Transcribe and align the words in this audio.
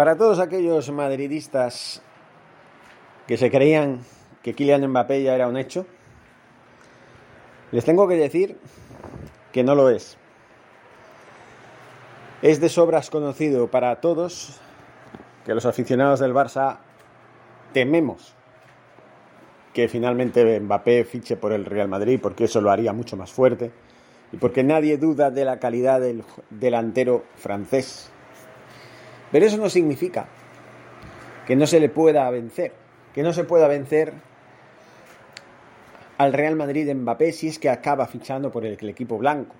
Para 0.00 0.16
todos 0.16 0.38
aquellos 0.38 0.90
madridistas 0.90 2.00
que 3.26 3.36
se 3.36 3.50
creían 3.50 4.00
que 4.42 4.54
Kylian 4.54 4.88
Mbappé 4.88 5.22
ya 5.22 5.34
era 5.34 5.46
un 5.46 5.58
hecho, 5.58 5.84
les 7.70 7.84
tengo 7.84 8.08
que 8.08 8.14
decir 8.14 8.56
que 9.52 9.62
no 9.62 9.74
lo 9.74 9.90
es. 9.90 10.16
Es 12.40 12.62
de 12.62 12.70
sobras 12.70 13.10
conocido 13.10 13.70
para 13.70 14.00
todos 14.00 14.58
que 15.44 15.52
los 15.52 15.66
aficionados 15.66 16.20
del 16.20 16.32
Barça 16.32 16.78
tememos 17.74 18.34
que 19.74 19.86
finalmente 19.86 20.58
Mbappé 20.60 21.04
fiche 21.04 21.36
por 21.36 21.52
el 21.52 21.66
Real 21.66 21.88
Madrid 21.88 22.18
porque 22.22 22.44
eso 22.44 22.62
lo 22.62 22.70
haría 22.70 22.94
mucho 22.94 23.18
más 23.18 23.30
fuerte 23.30 23.70
y 24.32 24.38
porque 24.38 24.64
nadie 24.64 24.96
duda 24.96 25.30
de 25.30 25.44
la 25.44 25.58
calidad 25.58 26.00
del 26.00 26.24
delantero 26.48 27.22
francés 27.36 28.09
pero 29.32 29.46
eso 29.46 29.56
no 29.56 29.68
significa 29.68 30.26
que 31.46 31.56
no 31.56 31.66
se 31.66 31.80
le 31.80 31.88
pueda 31.88 32.28
vencer, 32.30 32.72
que 33.14 33.22
no 33.22 33.32
se 33.32 33.44
pueda 33.44 33.68
vencer 33.68 34.12
al 36.18 36.32
Real 36.32 36.54
Madrid 36.54 36.86
de 36.86 36.94
Mbappé 36.94 37.32
si 37.32 37.48
es 37.48 37.58
que 37.58 37.70
acaba 37.70 38.06
fichando 38.06 38.50
por 38.50 38.64
el, 38.64 38.76
equipo 38.88 39.18
blanco. 39.18 39.54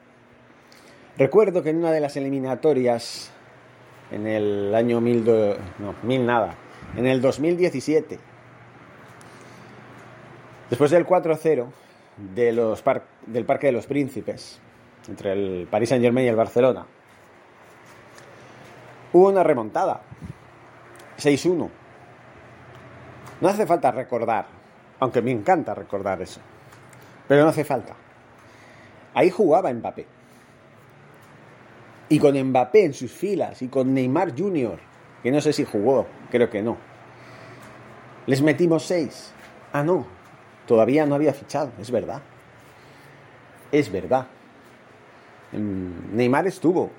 Recuerdo 1.16 1.62
que 1.62 1.70
en 1.70 1.78
una 1.78 1.90
de 1.90 2.00
las 2.00 2.16
eliminatorias 2.16 3.30
en 4.10 4.26
el 4.26 4.74
año 4.74 5.00
mil, 5.00 5.24
no, 5.24 5.94
mil 6.02 6.26
nada, 6.26 6.54
en 6.96 7.06
el 7.06 7.20
2017, 7.20 8.18
después 10.68 10.90
del 10.90 11.06
4-0 11.06 11.66
de 12.34 12.52
los 12.52 12.84
del 13.26 13.44
Parque 13.44 13.68
de 13.68 13.72
los 13.72 13.86
Príncipes, 13.86 14.60
entre 15.08 15.32
el 15.32 15.66
Paris 15.70 15.88
Saint 15.88 16.04
Germain 16.04 16.26
y 16.26 16.28
el 16.28 16.36
Barcelona, 16.36 16.86
hubo 19.12 19.28
una 19.28 19.42
remontada. 19.42 20.00
6-1. 21.18 21.68
No 23.40 23.48
hace 23.48 23.66
falta 23.66 23.90
recordar, 23.90 24.46
aunque 24.98 25.22
me 25.22 25.30
encanta 25.30 25.74
recordar 25.74 26.20
eso. 26.22 26.40
Pero 27.28 27.42
no 27.42 27.48
hace 27.48 27.64
falta. 27.64 27.94
Ahí 29.14 29.30
jugaba 29.30 29.72
Mbappé. 29.72 30.06
Y 32.08 32.18
con 32.18 32.36
Mbappé 32.36 32.84
en 32.84 32.94
sus 32.94 33.12
filas 33.12 33.62
y 33.62 33.68
con 33.68 33.94
Neymar 33.94 34.36
Jr., 34.36 34.78
que 35.22 35.30
no 35.30 35.40
sé 35.40 35.52
si 35.52 35.64
jugó, 35.64 36.06
creo 36.30 36.50
que 36.50 36.62
no. 36.62 36.76
Les 38.26 38.42
metimos 38.42 38.84
6. 38.86 39.32
Ah, 39.72 39.82
no. 39.82 40.06
Todavía 40.66 41.06
no 41.06 41.14
había 41.14 41.32
fichado, 41.32 41.70
es 41.80 41.90
verdad. 41.90 42.20
Es 43.72 43.90
verdad. 43.90 44.26
Neymar 45.52 46.46
estuvo, 46.46 46.90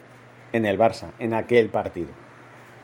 en 0.54 0.66
el 0.66 0.78
Barça, 0.78 1.12
en 1.20 1.34
aquel 1.34 1.70
partido. 1.70 2.10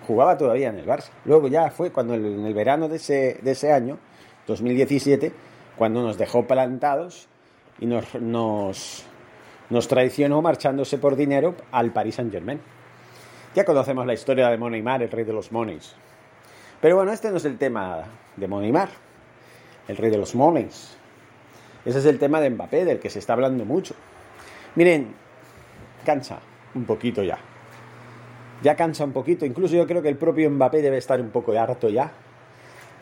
Jugaba 0.06 0.38
todavía 0.38 0.70
en 0.70 0.80
el 0.80 0.86
Barça. 0.86 1.10
Luego 1.26 1.48
ya 1.48 1.70
fue 1.70 1.92
cuando 1.92 2.14
en 2.16 2.46
el 2.46 2.54
verano 2.54 2.88
de 2.88 2.98
ese, 2.98 3.40
de 3.42 3.52
ese 3.52 3.72
año, 3.72 3.98
2017, 4.48 5.32
cuando 5.76 6.02
nos 6.02 6.18
dejó 6.18 6.48
plantados 6.48 7.28
y 7.80 7.86
nos, 7.86 8.16
nos, 8.16 9.06
nos 9.70 9.88
traicionó 9.88 10.42
marchándose 10.42 10.98
por 10.98 11.16
dinero 11.16 11.56
al 11.72 11.92
Paris 11.92 12.16
Saint 12.16 12.32
Germain. 12.32 12.60
Ya 13.54 13.66
conocemos 13.66 14.06
la 14.06 14.14
historia 14.14 14.50
de 14.50 14.58
Moneymar, 14.58 15.04
el 15.04 15.12
rey 15.12 15.26
de 15.26 15.34
los 15.34 15.52
monies. 15.52 15.96
Pero 16.80 16.96
bueno, 16.96 17.12
este 17.12 17.30
no 17.32 17.38
es 17.38 17.46
el 17.46 17.58
tema 17.58 18.04
de 18.36 18.48
Moneymar, 18.48 18.90
el 19.88 19.98
rey 19.98 20.12
de 20.12 20.18
los 20.18 20.36
monies. 20.36 20.96
Ese 21.84 22.00
es 22.00 22.06
el 22.06 22.20
tema 22.20 22.40
de 22.40 22.50
Mbappé, 22.50 22.86
del 22.86 23.00
que 23.00 23.10
se 23.10 23.20
está 23.20 23.34
hablando 23.34 23.66
mucho. 23.66 23.96
Miren, 24.76 25.14
cansa 26.06 26.40
un 26.76 26.86
poquito 26.86 27.24
ya 27.24 27.40
ya 28.62 28.75
cansa 28.75 29.03
un 29.03 29.13
poquito. 29.13 29.45
Incluso 29.45 29.75
yo 29.75 29.88
creo 29.88 30.01
que 30.01 30.09
el 30.09 30.18
propio 30.18 30.50
Mbappé 30.50 30.81
debe 30.81 30.97
estar 30.97 31.19
un 31.22 31.29
poco 31.29 31.53
harto 31.53 31.90
ya 31.90 32.12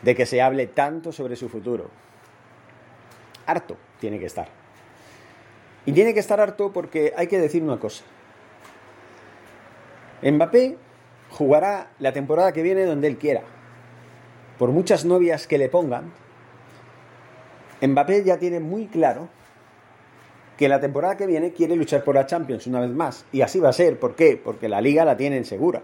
de 0.02 0.16
que 0.16 0.26
se 0.26 0.42
hable 0.42 0.68
tanto 0.68 1.12
sobre 1.12 1.36
su 1.36 1.50
futuro. 1.50 1.90
Harto 3.46 3.78
tiene 4.00 4.20
que 4.20 4.26
estar. 4.26 4.48
Y 5.86 5.92
tiene 5.92 6.14
que 6.14 6.20
estar 6.20 6.40
harto 6.40 6.72
porque 6.72 7.14
hay 7.16 7.28
que 7.28 7.40
decir 7.40 7.64
una 7.64 7.80
cosa. 7.80 8.04
Mbappé 10.22 10.78
jugará 11.30 11.92
la 12.00 12.12
temporada 12.12 12.52
que 12.54 12.64
viene 12.64 12.86
donde 12.86 13.08
él 13.08 13.18
quiera. 13.18 13.42
Por 14.58 14.72
muchas 14.72 15.06
novias 15.06 15.48
que 15.48 15.58
le 15.58 15.70
pongan, 15.70 16.12
Mbappé 17.82 18.24
ya 18.24 18.38
tiene 18.38 18.60
muy 18.60 18.88
claro 18.88 19.30
que 20.58 20.70
la 20.70 20.80
temporada 20.80 21.18
que 21.18 21.28
viene 21.28 21.52
quiere 21.52 21.76
luchar 21.76 22.04
por 22.04 22.16
la 22.16 22.26
Champions 22.26 22.68
una 22.68 22.80
vez 22.80 22.92
más. 22.92 23.26
Y 23.32 23.42
así 23.42 23.60
va 23.60 23.70
a 23.70 23.74
ser. 23.74 24.00
¿Por 24.00 24.16
qué? 24.16 24.40
Porque 24.42 24.70
la 24.70 24.82
liga 24.82 25.04
la 25.06 25.18
tienen 25.18 25.46
segura. 25.46 25.82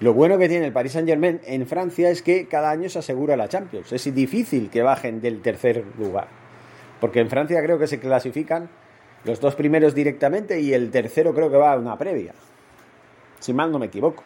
Lo 0.00 0.14
bueno 0.14 0.38
que 0.38 0.48
tiene 0.48 0.66
el 0.66 0.72
Paris 0.72 0.92
Saint 0.92 1.08
Germain 1.08 1.40
en 1.44 1.66
Francia 1.66 2.10
es 2.10 2.22
que 2.22 2.46
cada 2.48 2.70
año 2.70 2.88
se 2.88 2.98
asegura 2.98 3.36
la 3.36 3.48
Champions. 3.48 3.92
Es 3.92 4.12
difícil 4.14 4.70
que 4.70 4.82
bajen 4.82 5.20
del 5.20 5.40
tercer 5.42 5.84
lugar. 5.98 6.26
Porque 7.00 7.20
en 7.20 7.28
Francia 7.28 7.62
creo 7.62 7.78
que 7.78 7.86
se 7.86 8.00
clasifican 8.00 8.68
los 9.24 9.40
dos 9.40 9.54
primeros 9.54 9.94
directamente 9.94 10.60
y 10.60 10.72
el 10.72 10.90
tercero 10.90 11.34
creo 11.34 11.50
que 11.50 11.56
va 11.56 11.72
a 11.72 11.78
una 11.78 11.96
previa. 11.96 12.34
Si 13.38 13.52
mal 13.52 13.70
no 13.70 13.78
me 13.78 13.86
equivoco. 13.86 14.24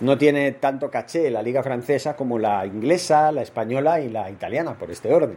No 0.00 0.16
tiene 0.16 0.52
tanto 0.52 0.90
caché 0.90 1.28
la 1.30 1.42
liga 1.42 1.62
francesa 1.62 2.14
como 2.14 2.38
la 2.38 2.64
inglesa, 2.64 3.32
la 3.32 3.42
española 3.42 4.00
y 4.00 4.08
la 4.08 4.30
italiana, 4.30 4.74
por 4.74 4.92
este 4.92 5.12
orden. 5.12 5.36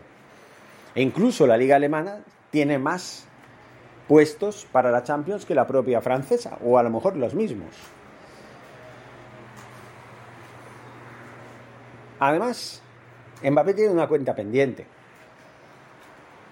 E 0.93 1.01
incluso 1.01 1.47
la 1.47 1.57
liga 1.57 1.77
alemana 1.77 2.19
tiene 2.51 2.77
más 2.77 3.25
puestos 4.07 4.67
para 4.71 4.91
la 4.91 5.03
Champions 5.03 5.45
que 5.45 5.55
la 5.55 5.65
propia 5.65 6.01
francesa, 6.01 6.57
o 6.63 6.77
a 6.77 6.83
lo 6.83 6.89
mejor 6.89 7.15
los 7.15 7.33
mismos. 7.33 7.69
Además, 12.19 12.81
Mbappé 13.41 13.73
tiene 13.73 13.91
una 13.91 14.07
cuenta 14.07 14.35
pendiente. 14.35 14.85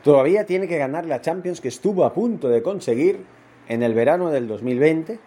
Todavía 0.03 0.45
tiene 0.45 0.67
que 0.67 0.77
ganar 0.77 1.05
la 1.05 1.21
Champions 1.21 1.61
que 1.61 1.67
estuvo 1.67 2.05
a 2.05 2.13
punto 2.13 2.47
de 2.49 2.63
conseguir 2.63 3.23
en 3.67 3.83
el 3.83 3.93
verano 3.93 4.31
del 4.31 4.47
2020, 4.47 5.19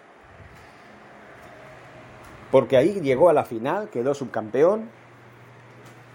porque 2.51 2.77
ahí 2.77 3.01
llegó 3.01 3.29
a 3.29 3.33
la 3.33 3.45
final, 3.45 3.89
quedó 3.91 4.15
subcampeón, 4.15 4.89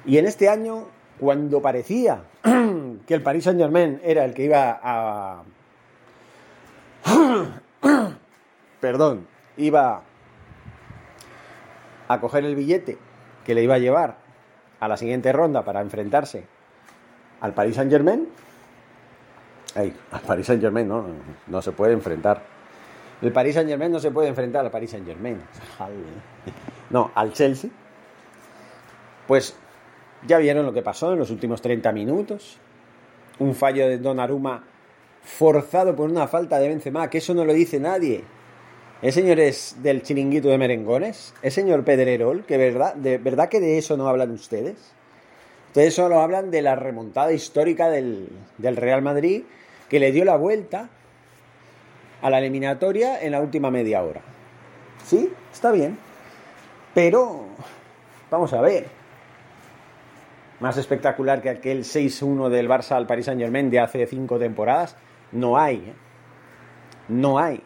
y 0.05 0.17
en 0.17 0.25
este 0.25 0.49
año, 0.49 0.87
cuando 1.19 1.61
parecía 1.61 2.21
que 3.07 3.13
el 3.13 3.21
Paris 3.21 3.43
Saint 3.45 3.59
Germain 3.59 3.99
era 4.03 4.25
el 4.25 4.33
que 4.33 4.43
iba 4.43 4.79
a... 4.81 5.43
Perdón, 8.79 9.27
iba 9.57 10.01
a 12.07 12.19
coger 12.19 12.45
el 12.45 12.55
billete 12.55 12.97
que 13.45 13.55
le 13.55 13.63
iba 13.63 13.75
a 13.75 13.79
llevar 13.79 14.17
a 14.79 14.87
la 14.87 14.97
siguiente 14.97 15.31
ronda 15.31 15.63
para 15.63 15.81
enfrentarse 15.81 16.45
al 17.41 17.53
Paris 17.53 17.75
Saint 17.75 17.91
Germain. 17.91 18.27
Ay, 19.75 19.95
al 20.11 20.21
Paris 20.21 20.47
Saint 20.47 20.61
Germain 20.61 20.87
no, 20.87 21.05
no 21.47 21.61
se 21.61 21.71
puede 21.71 21.93
enfrentar. 21.93 22.41
El 23.21 23.31
Paris 23.31 23.55
Saint 23.55 23.69
Germain 23.69 23.91
no 23.91 23.99
se 23.99 24.11
puede 24.11 24.27
enfrentar 24.27 24.65
al 24.65 24.71
Paris 24.71 24.91
Saint 24.91 25.05
Germain. 25.05 25.41
No, 26.89 27.11
al 27.15 27.33
Chelsea. 27.33 27.69
Pues 29.27 29.53
ya 30.25 30.37
vieron 30.37 30.65
lo 30.65 30.73
que 30.73 30.81
pasó 30.81 31.13
en 31.13 31.19
los 31.19 31.29
últimos 31.29 31.61
30 31.61 31.91
minutos 31.91 32.59
un 33.39 33.55
fallo 33.55 33.87
de 33.87 33.97
Donnarumma 33.97 34.63
forzado 35.23 35.95
por 35.95 36.09
una 36.09 36.27
falta 36.27 36.59
de 36.59 36.69
Benzema, 36.69 37.09
que 37.09 37.19
eso 37.19 37.33
no 37.33 37.45
lo 37.45 37.53
dice 37.53 37.79
nadie. 37.79 38.23
¿El 39.01 39.13
señor 39.13 39.39
es 39.39 39.75
del 39.83 40.01
chiringuito 40.01 40.47
de 40.47 40.57
merengones? 40.57 41.33
¿El 41.41 41.51
señor 41.51 41.83
Pedrerol? 41.83 42.45
¿Que 42.45 42.57
verdad, 42.57 42.95
¿De 42.95 43.17
verdad 43.17 43.49
que 43.49 43.59
de 43.59 43.77
eso 43.77 43.95
no 43.97 44.07
hablan 44.07 44.31
ustedes? 44.31 44.93
Ustedes 45.67 45.93
solo 45.93 46.19
hablan 46.19 46.49
de 46.49 46.61
la 46.61 46.75
remontada 46.75 47.31
histórica 47.31 47.89
del, 47.89 48.29
del 48.57 48.75
Real 48.75 49.01
Madrid, 49.01 49.43
que 49.89 49.99
le 49.99 50.11
dio 50.11 50.25
la 50.25 50.37
vuelta 50.37 50.89
a 52.21 52.29
la 52.29 52.39
eliminatoria 52.39 53.21
en 53.21 53.33
la 53.33 53.41
última 53.41 53.69
media 53.69 54.01
hora. 54.01 54.21
Sí, 55.05 55.31
está 55.53 55.71
bien. 55.71 55.99
Pero, 56.95 57.43
vamos 58.31 58.51
a 58.53 58.61
ver. 58.61 58.96
Más 60.59 60.77
espectacular 60.77 61.41
que 61.41 61.49
aquel 61.49 61.83
6-1 61.83 62.49
del 62.49 62.67
Barça 62.67 62.93
al 62.93 63.05
Paris 63.05 63.25
Saint 63.25 63.39
Germain 63.39 63.69
de 63.69 63.79
hace 63.79 64.07
cinco 64.07 64.39
temporadas, 64.39 64.95
no 65.31 65.57
hay. 65.57 65.75
¿eh? 65.77 65.93
No 67.09 67.37
hay. 67.37 67.61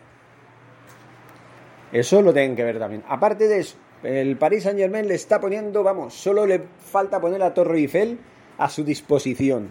Eso 1.92 2.22
lo 2.22 2.34
tienen 2.34 2.56
que 2.56 2.64
ver 2.64 2.80
también. 2.80 3.04
Aparte 3.08 3.48
de 3.48 3.60
eso, 3.60 3.78
el 4.04 4.38
Paris 4.38 4.64
Saint 4.64 4.80
Germain 4.80 5.08
le 5.08 5.16
está 5.16 5.40
poniendo, 5.40 5.84
vamos, 5.84 6.14
solo 6.14 6.46
le 6.46 6.62
falta 6.80 7.22
poner 7.22 7.40
la 7.40 7.54
Torre 7.54 7.78
Eiffel 7.78 8.20
a 8.58 8.70
su 8.70 8.84
disposición 8.84 9.70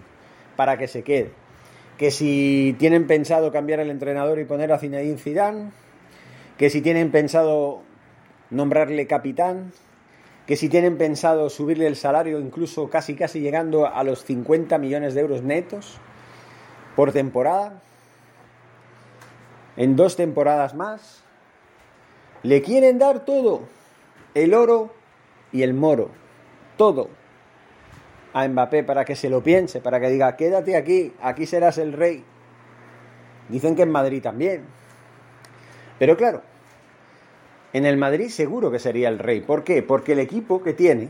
para 0.56 0.78
que 0.78 0.88
se 0.88 1.02
quede. 1.02 1.32
Que 1.98 2.10
si 2.10 2.74
tienen 2.78 3.06
pensado 3.06 3.52
cambiar 3.52 3.80
el 3.80 3.90
entrenador 3.90 4.38
y 4.38 4.44
poner 4.44 4.72
a 4.72 4.78
Zinedine 4.78 5.18
Zidane, 5.18 5.70
que 6.56 6.70
si 6.70 6.80
tienen 6.80 7.10
pensado 7.10 7.82
nombrarle 8.50 9.06
capitán, 9.06 9.72
que 10.50 10.56
si 10.56 10.68
tienen 10.68 10.98
pensado 10.98 11.48
subirle 11.48 11.86
el 11.86 11.94
salario 11.94 12.40
incluso 12.40 12.90
casi 12.90 13.14
casi 13.14 13.38
llegando 13.38 13.86
a 13.86 14.02
los 14.02 14.24
50 14.24 14.78
millones 14.78 15.14
de 15.14 15.20
euros 15.20 15.44
netos 15.44 15.98
por 16.96 17.12
temporada, 17.12 17.80
en 19.76 19.94
dos 19.94 20.16
temporadas 20.16 20.74
más, 20.74 21.22
le 22.42 22.62
quieren 22.62 22.98
dar 22.98 23.24
todo, 23.24 23.60
el 24.34 24.52
oro 24.52 24.92
y 25.52 25.62
el 25.62 25.72
moro, 25.72 26.10
todo 26.76 27.10
a 28.32 28.48
Mbappé 28.48 28.82
para 28.82 29.04
que 29.04 29.14
se 29.14 29.30
lo 29.30 29.44
piense, 29.44 29.80
para 29.80 30.00
que 30.00 30.08
diga, 30.08 30.34
quédate 30.34 30.74
aquí, 30.74 31.12
aquí 31.22 31.46
serás 31.46 31.78
el 31.78 31.92
rey. 31.92 32.24
Dicen 33.48 33.76
que 33.76 33.82
en 33.82 33.92
Madrid 33.92 34.20
también. 34.20 34.64
Pero 36.00 36.16
claro, 36.16 36.42
en 37.72 37.86
el 37.86 37.96
Madrid 37.96 38.28
seguro 38.28 38.70
que 38.70 38.78
sería 38.78 39.08
el 39.08 39.18
rey. 39.18 39.40
¿Por 39.40 39.64
qué? 39.64 39.82
Porque 39.82 40.12
el 40.12 40.18
equipo 40.18 40.62
que 40.62 40.72
tiene, 40.72 41.08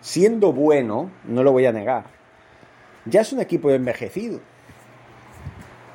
siendo 0.00 0.52
bueno, 0.52 1.10
no 1.24 1.42
lo 1.42 1.52
voy 1.52 1.66
a 1.66 1.72
negar, 1.72 2.04
ya 3.04 3.20
es 3.20 3.32
un 3.32 3.40
equipo 3.40 3.70
envejecido. 3.70 4.40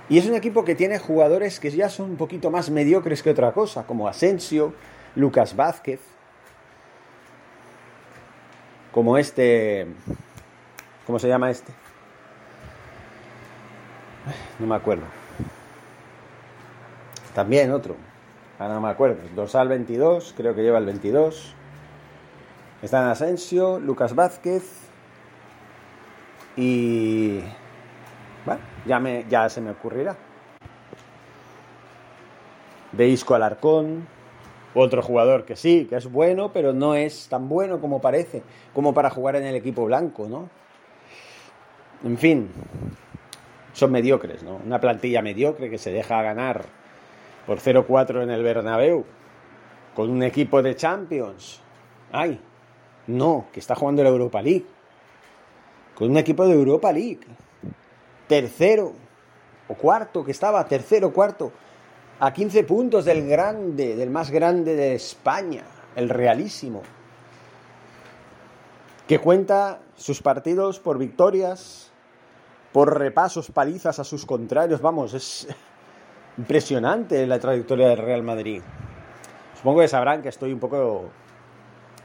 Y 0.08 0.20
es 0.20 0.28
un 0.28 0.36
equipo 0.36 0.64
que 0.64 0.76
tiene 0.76 1.00
jugadores 1.00 1.60
que 1.60 1.72
ya 1.72 1.90
son 1.90 2.12
un 2.12 2.18
poquito 2.18 2.52
más 2.52 2.70
mediocres 2.70 3.24
que 3.24 3.32
otra 3.32 3.52
cosa, 3.54 3.88
como 3.88 4.08
Asensio, 4.08 4.74
Lucas 5.16 5.56
Vázquez, 5.56 6.00
como 8.92 9.18
este... 9.18 9.88
¿Cómo 11.06 11.20
se 11.20 11.28
llama 11.28 11.52
este? 11.52 11.72
No 14.58 14.68
me 14.68 14.76
acuerdo. 14.76 15.04
También 17.34 17.72
otro. 17.72 17.96
Ahora 18.58 18.76
no 18.76 18.82
me 18.82 18.90
acuerdo. 18.90 19.18
Dorsal 19.36 19.68
22, 19.68 20.34
creo 20.38 20.56
que 20.56 20.62
lleva 20.62 20.78
el 20.78 20.86
22. 20.86 21.54
Están 22.82 23.08
Asensio, 23.10 23.80
Lucas 23.80 24.16
Vázquez 24.16 24.64
y... 26.56 27.40
Bueno, 28.46 28.62
ya, 28.86 29.00
me, 29.00 29.26
ya 29.28 29.50
se 29.50 29.60
me 29.60 29.72
ocurrirá. 29.72 30.16
Veisco 32.94 33.36
Alarcón, 33.36 34.08
otro 34.74 35.02
jugador 35.02 35.44
que 35.44 35.58
sí, 35.58 35.86
que 35.90 35.98
es 35.98 36.10
bueno, 36.10 36.54
pero 36.54 36.72
no 36.72 36.96
es 36.96 37.28
tan 37.28 37.50
bueno 37.50 37.82
como 37.82 38.00
parece, 38.00 38.44
como 38.74 38.94
para 38.94 39.10
jugar 39.10 39.36
en 39.36 39.46
el 39.46 39.56
equipo 39.56 39.84
blanco, 39.86 40.28
¿no? 40.30 40.50
En 42.06 42.18
fin, 42.18 42.50
son 43.74 43.92
mediocres, 43.92 44.44
¿no? 44.44 44.62
Una 44.66 44.80
plantilla 44.80 45.22
mediocre 45.22 45.70
que 45.70 45.78
se 45.78 45.92
deja 45.92 46.22
ganar 46.22 46.66
por 47.46 47.60
0-4 47.60 48.24
en 48.24 48.32
el 48.32 48.44
Bernabéu 48.44 49.06
con 49.96 50.10
un 50.10 50.24
equipo 50.24 50.62
de 50.62 50.76
Champions. 50.76 51.62
Ay, 52.12 52.40
no, 53.08 53.48
que 53.52 53.60
está 53.60 53.76
jugando 53.76 54.04
la 54.04 54.10
Europa 54.10 54.42
League. 54.42 54.66
Con 55.96 56.12
un 56.12 56.18
equipo 56.18 56.46
de 56.46 56.54
Europa 56.54 56.92
League. 56.92 57.22
Tercero 58.28 58.94
o 59.68 59.74
cuarto, 59.76 60.24
que 60.24 60.32
estaba 60.32 60.66
tercero 60.68 61.12
cuarto 61.12 61.52
a 62.20 62.34
15 62.34 62.64
puntos 62.64 63.06
del 63.06 63.28
grande, 63.28 63.96
del 63.96 64.10
más 64.10 64.32
grande 64.32 64.76
de 64.76 64.96
España, 64.96 65.64
el 65.96 66.10
Realísimo, 66.10 66.82
que 69.08 69.20
cuenta 69.20 69.80
sus 69.96 70.22
partidos 70.22 70.80
por 70.80 70.98
victorias, 70.98 71.92
por 72.72 72.98
repasos, 72.98 73.52
palizas 73.52 74.00
a 74.00 74.04
sus 74.04 74.26
contrarios. 74.26 74.82
Vamos, 74.82 75.14
es 75.14 75.48
impresionante 76.38 77.26
la 77.28 77.40
trayectoria 77.40 77.90
del 77.90 77.98
Real 77.98 78.24
Madrid. 78.24 78.62
Supongo 79.58 79.82
que 79.82 79.88
sabrán 79.88 80.22
que 80.22 80.30
estoy 80.30 80.54
un 80.54 80.60
poco 80.60 81.10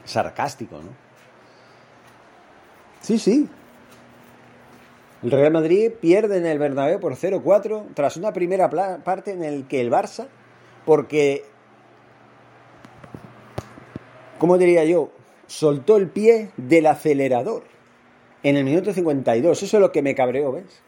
sarcástico, 0.05 0.77
¿no? 0.77 0.89
Sí, 3.01 3.17
sí, 3.17 3.49
el 5.23 5.29
Real 5.29 5.51
Madrid 5.51 5.91
pierde 5.91 6.37
en 6.37 6.47
el 6.47 6.57
Bernabéu 6.57 6.99
por 6.99 7.15
0-4 7.15 7.93
tras 7.93 8.17
una 8.17 8.33
primera 8.33 8.69
parte 9.03 9.31
en 9.31 9.43
el 9.43 9.67
que 9.67 9.79
el 9.79 9.91
Barça, 9.91 10.27
porque, 10.83 11.43
¿cómo 14.39 14.57
diría 14.57 14.83
yo? 14.83 15.11
Soltó 15.45 15.97
el 15.97 16.09
pie 16.09 16.49
del 16.57 16.87
acelerador 16.87 17.63
en 18.41 18.57
el 18.57 18.63
minuto 18.63 18.93
52. 18.93 19.61
Eso 19.61 19.77
es 19.77 19.81
lo 19.81 19.91
que 19.91 20.01
me 20.01 20.15
cabreó, 20.15 20.53
¿ves? 20.53 20.81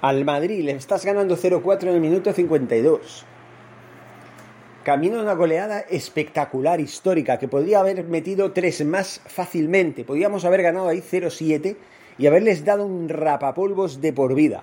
Al 0.00 0.24
Madrid 0.24 0.64
le 0.64 0.72
estás 0.72 1.04
ganando 1.04 1.36
0-4 1.36 1.82
en 1.82 1.88
el 1.88 2.00
minuto 2.00 2.32
52. 2.32 3.26
Camino 4.82 5.16
de 5.16 5.22
una 5.22 5.34
goleada 5.34 5.80
espectacular, 5.80 6.80
histórica, 6.80 7.38
que 7.38 7.48
podría 7.48 7.80
haber 7.80 8.04
metido 8.04 8.52
tres 8.52 8.82
más 8.82 9.20
fácilmente. 9.26 10.04
Podríamos 10.04 10.46
haber 10.46 10.62
ganado 10.62 10.88
ahí 10.88 11.02
0-7 11.02 11.76
y 12.16 12.26
haberles 12.26 12.64
dado 12.64 12.86
un 12.86 13.10
rapapolvos 13.10 14.00
de 14.00 14.14
por 14.14 14.34
vida. 14.34 14.62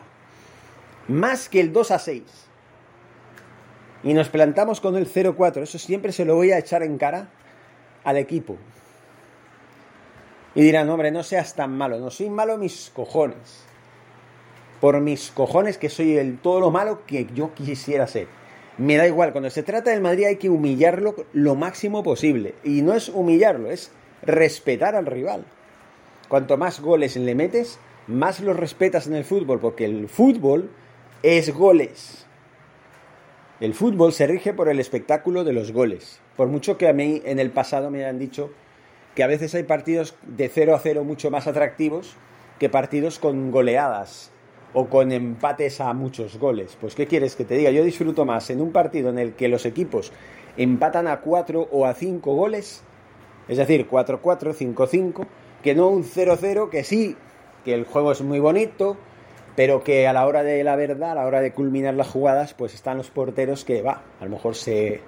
Más 1.07 1.50
que 1.50 1.60
el 1.60 1.72
2 1.72 1.92
a 1.92 2.00
6. 2.00 2.24
Y 4.06 4.16
nos 4.16 4.30
plantamos 4.30 4.81
con 4.81 4.95
el 4.95 5.07
0-4. 5.07 5.62
Eso 5.62 5.78
siempre 5.78 6.13
se 6.13 6.25
lo 6.25 6.34
voy 6.34 6.51
a 6.51 6.57
echar 6.57 6.81
en 6.81 6.98
cara 6.98 7.30
al 8.04 8.18
equipo. 8.18 8.57
Y 10.56 10.63
dirán, 10.63 10.89
hombre, 10.89 11.12
no 11.12 11.22
seas 11.22 11.54
tan 11.54 11.78
malo. 11.78 12.00
No 12.00 12.10
soy 12.10 12.31
malo 12.31 12.57
mis 12.57 12.89
cojones. 12.92 13.66
Por 14.81 15.00
mis 15.01 15.31
cojones 15.31 15.77
que 15.77 15.89
soy 15.89 16.18
el 16.18 16.38
todo 16.38 16.59
lo 16.59 16.71
malo 16.71 17.06
que 17.06 17.27
yo 17.33 17.53
quisiera 17.53 18.07
ser. 18.07 18.27
Me 18.77 18.95
da 18.95 19.07
igual, 19.07 19.31
cuando 19.31 19.50
se 19.50 19.63
trata 19.63 19.89
del 19.89 20.01
Madrid 20.01 20.25
hay 20.25 20.35
que 20.35 20.50
humillarlo 20.51 21.15
lo 21.34 21.55
máximo 21.55 22.03
posible. 22.03 22.53
Y 22.63 22.84
no 22.84 22.93
es 22.93 23.10
humillarlo, 23.10 23.72
es 23.72 23.91
respetar 24.22 24.96
al 24.96 25.07
rival. 25.07 25.46
Cuanto 26.29 26.57
más 26.57 26.79
goles 26.79 27.15
le 27.15 27.34
metes, 27.34 27.79
más 28.05 28.39
los 28.39 28.55
respetas 28.55 29.07
en 29.07 29.15
el 29.15 29.25
fútbol, 29.25 29.60
porque 29.60 29.86
el 29.86 30.07
fútbol 30.10 30.69
es 31.24 31.51
goles. 31.51 32.27
El 33.60 33.74
fútbol 33.74 34.13
se 34.13 34.27
rige 34.27 34.53
por 34.53 34.69
el 34.69 34.79
espectáculo 34.79 35.43
de 35.43 35.53
los 35.53 35.72
goles. 35.72 36.19
Por 36.36 36.48
mucho 36.48 36.77
que 36.77 36.88
a 36.88 36.93
mí 36.93 37.24
en 37.25 37.39
el 37.39 37.50
pasado 37.50 37.89
me 37.89 38.03
hayan 38.03 38.19
dicho 38.19 38.51
que 39.15 39.24
a 39.24 39.27
veces 39.27 39.55
hay 39.55 39.63
partidos 39.63 40.15
de 40.22 40.48
0 40.48 40.75
a 40.75 40.79
0 40.79 41.03
mucho 41.03 41.31
más 41.31 41.48
atractivos 41.48 42.15
que 42.60 42.69
partidos 42.69 43.17
con 43.17 43.50
goleadas 43.50 44.31
o 44.79 44.88
con 44.88 45.12
empates 45.12 45.81
a 45.81 45.91
muchos 45.93 46.38
goles. 46.38 46.77
Pues 46.79 46.93
¿qué 46.93 47.07
quieres 47.07 47.36
que 47.36 47.46
te 47.46 47.57
diga? 47.57 47.72
Yo 47.72 47.84
disfruto 47.84 48.25
más 48.25 48.48
en 48.51 48.62
un 48.62 48.72
partido 48.72 49.10
en 49.10 49.17
el 49.17 49.34
que 49.34 49.48
los 49.48 49.65
equipos 49.65 50.12
empatan 50.55 51.07
a 51.07 51.19
4 51.22 51.69
o 51.72 51.88
a 51.88 51.96
5 51.96 52.36
goles, 52.36 52.84
es 53.48 53.57
decir, 53.57 53.89
4-4, 53.89 54.53
5-5, 54.53 55.25
que 55.63 55.74
no 55.74 55.88
un 55.88 56.03
0-0, 56.03 56.69
que 56.69 56.84
sí, 56.84 57.15
que 57.65 57.74
el 57.74 57.86
juego 57.86 58.12
es 58.12 58.22
muy 58.22 58.38
bonito, 58.38 58.98
pero 59.55 59.84
que 59.84 60.05
a 60.05 60.13
la 60.13 60.27
hora 60.27 60.43
de 60.43 60.63
la 60.63 60.75
verdad, 60.75 61.13
a 61.13 61.15
la 61.15 61.25
hora 61.25 61.41
de 61.41 61.53
culminar 61.53 61.96
las 61.96 62.10
jugadas, 62.10 62.53
pues 62.53 62.75
están 62.75 62.98
los 62.98 63.10
porteros 63.10 63.65
que, 63.65 63.81
va, 63.81 64.03
a 64.22 64.25
lo 64.25 64.29
mejor 64.29 64.53
se, 64.53 65.01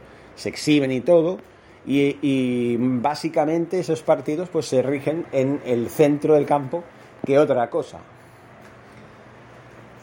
exhiben 0.45 0.91
y 0.91 1.01
todo, 1.01 1.38
y, 1.85 2.17
y, 2.23 2.75
básicamente 2.79 3.77
esos 3.77 4.01
partidos 4.01 4.49
pues 4.49 4.65
se 4.65 4.81
rigen 4.81 5.27
en 5.31 5.61
el 5.63 5.89
centro 5.89 6.33
del 6.33 6.47
campo 6.47 6.83
que 7.23 7.38
otra 7.38 7.69
cosa. 7.69 7.99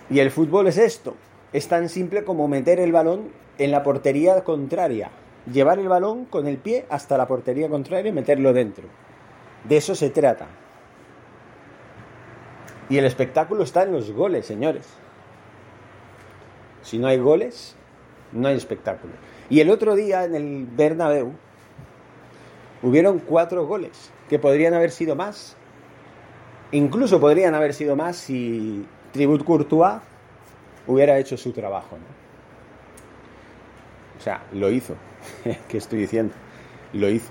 Y 0.09 0.21
el 0.21 0.31
fútbol 0.31 0.69
es 0.69 0.79
esto, 0.79 1.17
es 1.53 1.69
tan 1.69 1.89
simple 1.89 2.25
como 2.25 2.49
meter 2.49 2.79
el 2.79 2.93
balón 2.93 3.31
en 3.59 3.71
la 3.71 3.83
portería 3.83 4.45
contraria, 4.45 5.11
llevar 5.53 5.79
el 5.79 5.89
balón 5.89 6.25
con 6.27 6.47
el 6.47 6.59
pie 6.59 6.87
hasta 6.91 7.19
la 7.19 7.27
portería 7.27 7.69
contraria 7.69 8.11
y 8.11 8.13
meterlo 8.13 8.53
dentro. 8.53 8.85
De 9.65 9.77
eso 9.77 9.95
se 9.95 10.11
trata. 10.11 10.47
Y 12.89 12.99
el 12.99 13.05
espectáculo 13.05 13.65
está 13.65 13.83
en 13.83 13.93
los 13.93 14.13
goles, 14.13 14.47
señores. 14.47 14.87
Si 16.83 16.99
no 16.99 17.09
hay 17.09 17.19
goles, 17.19 17.75
no 18.31 18.47
hay 18.47 18.57
espectáculo. 18.57 19.15
Y 19.51 19.61
el 19.61 19.71
otro 19.71 19.97
día 19.97 20.25
en 20.25 20.37
el 20.37 20.67
Bernabéu 20.67 21.33
hubieron 22.83 23.19
cuatro 23.19 23.67
goles, 23.67 24.13
que 24.29 24.39
podrían 24.39 24.75
haber 24.75 24.93
sido 24.93 25.17
más. 25.17 25.57
Incluso 26.71 27.21
podrían 27.21 27.55
haber 27.55 27.75
sido 27.75 27.97
más 27.97 28.17
si 28.17 28.87
Tribut 29.13 29.45
Courtois 29.45 30.01
hubiera 30.87 31.19
hecho 31.19 31.37
su 31.37 31.53
trabajo. 31.53 31.97
O 34.19 34.23
sea, 34.23 34.43
lo 34.53 34.71
hizo. 34.71 34.95
¿Qué 35.69 35.79
estoy 35.79 36.01
diciendo? 36.01 36.35
Lo 36.93 37.09
hizo. 37.09 37.31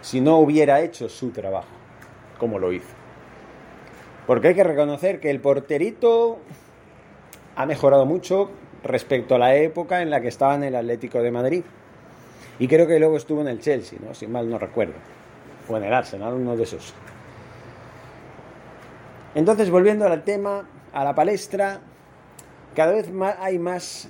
Si 0.00 0.20
no 0.20 0.38
hubiera 0.38 0.80
hecho 0.80 1.08
su 1.08 1.30
trabajo, 1.30 1.68
como 2.38 2.58
lo 2.58 2.72
hizo. 2.72 2.88
Porque 4.26 4.48
hay 4.48 4.54
que 4.54 4.64
reconocer 4.64 5.20
que 5.20 5.30
el 5.30 5.40
porterito 5.40 6.38
ha 7.56 7.66
mejorado 7.66 8.06
mucho 8.06 8.50
respecto 8.82 9.34
a 9.34 9.38
la 9.38 9.54
época 9.56 10.02
en 10.02 10.10
la 10.10 10.20
que 10.20 10.28
estaba 10.28 10.54
en 10.54 10.64
el 10.64 10.76
Atlético 10.76 11.22
de 11.22 11.30
Madrid. 11.30 11.64
Y 12.58 12.68
creo 12.68 12.86
que 12.86 12.98
luego 12.98 13.16
estuvo 13.16 13.40
en 13.40 13.48
el 13.48 13.60
Chelsea, 13.60 13.98
¿no? 14.04 14.14
si 14.14 14.26
mal 14.26 14.48
no 14.48 14.58
recuerdo. 14.58 14.94
O 15.68 15.76
en 15.76 15.84
el 15.84 15.92
Arsenal, 15.92 16.34
uno 16.34 16.56
de 16.56 16.62
esos. 16.62 16.94
Entonces, 19.34 19.70
volviendo 19.70 20.06
al 20.06 20.22
tema, 20.22 20.68
a 20.92 21.04
la 21.04 21.14
palestra, 21.14 21.80
cada 22.74 22.92
vez 22.92 23.10
más 23.12 23.36
hay 23.40 23.58
más 23.58 24.08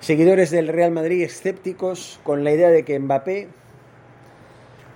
seguidores 0.00 0.50
del 0.50 0.68
Real 0.68 0.92
Madrid 0.92 1.22
escépticos 1.22 2.20
con 2.22 2.44
la 2.44 2.52
idea 2.52 2.70
de 2.70 2.84
que 2.84 2.98
Mbappé 2.98 3.48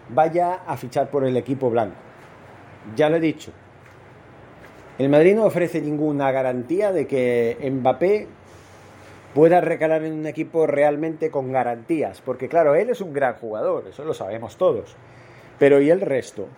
vaya 0.08 0.60
a 0.66 0.76
fichar 0.76 1.10
por 1.10 1.24
el 1.24 1.36
equipo 1.36 1.70
blanco. 1.70 1.96
Ya 2.96 3.10
lo 3.10 3.16
he 3.16 3.20
dicho, 3.20 3.52
el 4.98 5.08
Madrid 5.08 5.34
no 5.34 5.44
ofrece 5.44 5.80
ninguna 5.80 6.32
garantía 6.32 6.92
de 6.92 7.06
que 7.06 7.56
Mbappé 7.70 8.28
pueda 9.34 9.60
recalar 9.60 10.04
en 10.04 10.12
un 10.12 10.26
equipo 10.26 10.66
realmente 10.66 11.30
con 11.30 11.52
garantías, 11.52 12.20
porque 12.20 12.48
claro, 12.48 12.74
él 12.74 12.90
es 12.90 13.00
un 13.00 13.12
gran 13.12 13.34
jugador, 13.34 13.86
eso 13.88 14.04
lo 14.04 14.14
sabemos 14.14 14.56
todos, 14.56 14.96
pero 15.58 15.80
¿y 15.80 15.90
el 15.90 16.00
resto? 16.00 16.48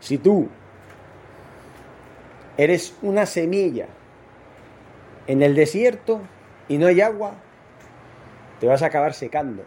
Si 0.00 0.18
tú 0.18 0.48
eres 2.56 2.94
una 3.02 3.26
semilla 3.26 3.86
en 5.26 5.42
el 5.42 5.54
desierto 5.54 6.20
y 6.68 6.78
no 6.78 6.86
hay 6.86 7.00
agua, 7.00 7.34
te 8.60 8.66
vas 8.66 8.82
a 8.82 8.86
acabar 8.86 9.14
secando, 9.14 9.64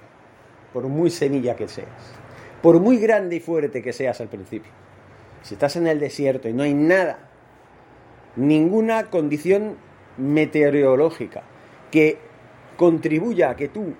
por 0.73 0.83
muy 0.83 1.09
semilla 1.09 1.55
que 1.55 1.67
seas, 1.67 1.89
por 2.61 2.79
muy 2.79 2.97
grande 2.97 3.37
y 3.37 3.39
fuerte 3.39 3.81
que 3.81 3.93
seas 3.93 4.21
al 4.21 4.27
principio. 4.27 4.71
Si 5.43 5.53
estás 5.53 5.75
en 5.75 5.87
el 5.87 5.99
desierto 5.99 6.49
y 6.49 6.53
no 6.53 6.63
hay 6.63 6.73
nada, 6.73 7.19
ninguna 8.35 9.05
condición 9.05 9.77
meteorológica 10.17 11.43
que 11.91 12.17
contribuya 12.77 13.51
a 13.51 13.55
que 13.55 13.67
tú 13.67 13.93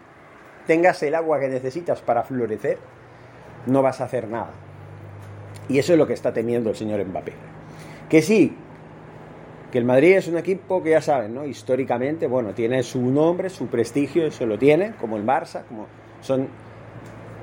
tengas 0.65 1.01
el 1.03 1.15
agua 1.15 1.39
que 1.39 1.47
necesitas 1.47 2.01
para 2.01 2.23
florecer, 2.23 2.77
no 3.67 3.81
vas 3.81 4.01
a 4.01 4.05
hacer 4.05 4.27
nada. 4.27 4.51
Y 5.69 5.79
eso 5.79 5.93
es 5.93 5.99
lo 5.99 6.07
que 6.07 6.13
está 6.13 6.33
temiendo 6.33 6.69
el 6.69 6.75
señor 6.75 7.03
Mbappé. 7.05 7.33
Que 8.09 8.21
sí, 8.21 8.55
que 9.75 9.79
el 9.79 9.83
Madrid 9.83 10.15
es 10.15 10.29
un 10.29 10.37
equipo 10.37 10.81
que 10.81 10.91
ya 10.91 11.01
saben, 11.01 11.33
¿no? 11.33 11.45
Históricamente, 11.45 12.27
bueno, 12.27 12.53
tiene 12.53 12.81
su 12.81 13.01
nombre, 13.11 13.49
su 13.49 13.67
prestigio, 13.67 14.25
eso 14.25 14.45
lo 14.45 14.57
tiene, 14.57 14.93
como 15.01 15.17
el 15.17 15.25
Barça, 15.25 15.65
como 15.67 15.87
son 16.21 16.47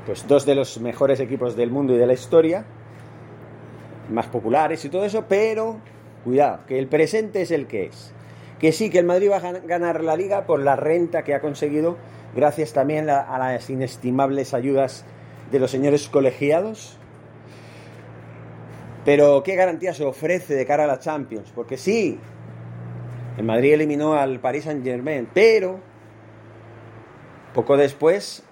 pues 0.06 0.26
dos 0.26 0.46
de 0.46 0.54
los 0.54 0.80
mejores 0.80 1.20
equipos 1.20 1.56
del 1.56 1.70
mundo 1.70 1.94
y 1.94 1.98
de 1.98 2.06
la 2.06 2.14
historia, 2.14 2.64
más 4.08 4.28
populares 4.28 4.82
y 4.82 4.88
todo 4.88 5.04
eso, 5.04 5.26
pero 5.28 5.76
cuidado, 6.24 6.60
que 6.66 6.78
el 6.78 6.86
presente 6.86 7.42
es 7.42 7.50
el 7.50 7.66
que 7.66 7.84
es. 7.84 8.14
Que 8.58 8.72
sí, 8.72 8.88
que 8.88 9.00
el 9.00 9.04
Madrid 9.04 9.30
va 9.30 9.36
a 9.36 9.52
ganar 9.52 10.02
la 10.02 10.16
liga 10.16 10.46
por 10.46 10.60
la 10.60 10.74
renta 10.74 11.24
que 11.24 11.34
ha 11.34 11.42
conseguido, 11.42 11.98
gracias 12.34 12.72
también 12.72 13.10
a 13.10 13.38
las 13.38 13.68
inestimables 13.68 14.54
ayudas 14.54 15.04
de 15.50 15.60
los 15.60 15.70
señores 15.70 16.08
colegiados, 16.08 16.96
pero 19.04 19.42
¿qué 19.42 19.56
garantía 19.56 19.92
se 19.94 20.04
ofrece 20.04 20.54
de 20.54 20.64
cara 20.66 20.84
a 20.84 20.86
la 20.86 20.98
Champions? 20.98 21.50
Porque 21.54 21.76
sí, 21.76 22.18
el 23.36 23.44
Madrid 23.44 23.74
eliminó 23.74 24.14
al 24.14 24.38
Paris 24.40 24.64
Saint 24.64 24.84
Germain, 24.84 25.28
pero 25.32 25.80
poco 27.54 27.76
después 27.76 28.42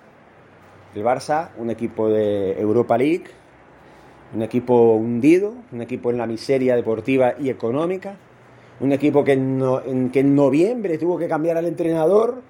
el 0.94 1.04
Barça, 1.04 1.50
un 1.56 1.70
equipo 1.70 2.08
de 2.08 2.60
Europa 2.60 2.98
League, 2.98 3.26
un 4.34 4.42
equipo 4.42 4.94
hundido, 4.94 5.54
un 5.72 5.82
equipo 5.82 6.10
en 6.10 6.18
la 6.18 6.26
miseria 6.26 6.76
deportiva 6.76 7.34
y 7.38 7.50
económica, 7.50 8.16
un 8.80 8.92
equipo 8.92 9.22
que 9.24 9.32
en, 9.32 10.10
que 10.10 10.20
en 10.20 10.34
noviembre 10.34 10.98
tuvo 10.98 11.18
que 11.18 11.28
cambiar 11.28 11.56
al 11.56 11.66
entrenador, 11.66 12.42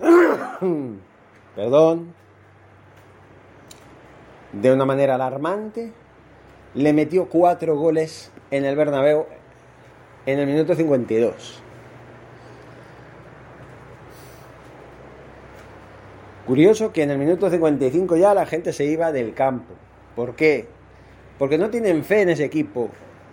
perdón, 1.54 2.14
de 4.52 4.72
una 4.72 4.84
manera 4.84 5.14
alarmante, 5.16 5.92
le 6.76 6.92
metió 6.92 7.28
cuatro 7.28 7.76
goles 7.76 8.30
en 8.50 8.66
el 8.66 8.76
Bernabéu 8.76 9.24
en 10.26 10.38
el 10.38 10.46
minuto 10.46 10.74
52. 10.74 11.62
Curioso 16.46 16.92
que 16.92 17.02
en 17.02 17.10
el 17.10 17.18
minuto 17.18 17.50
55 17.50 18.16
ya 18.18 18.34
la 18.34 18.44
gente 18.44 18.74
se 18.74 18.84
iba 18.84 19.10
del 19.10 19.32
campo. 19.32 19.72
¿Por 20.14 20.36
qué? 20.36 20.66
Porque 21.38 21.56
no 21.56 21.70
tienen 21.70 22.04
fe 22.04 22.20
en 22.20 22.28
ese 22.28 22.44
equipo. 22.44 22.90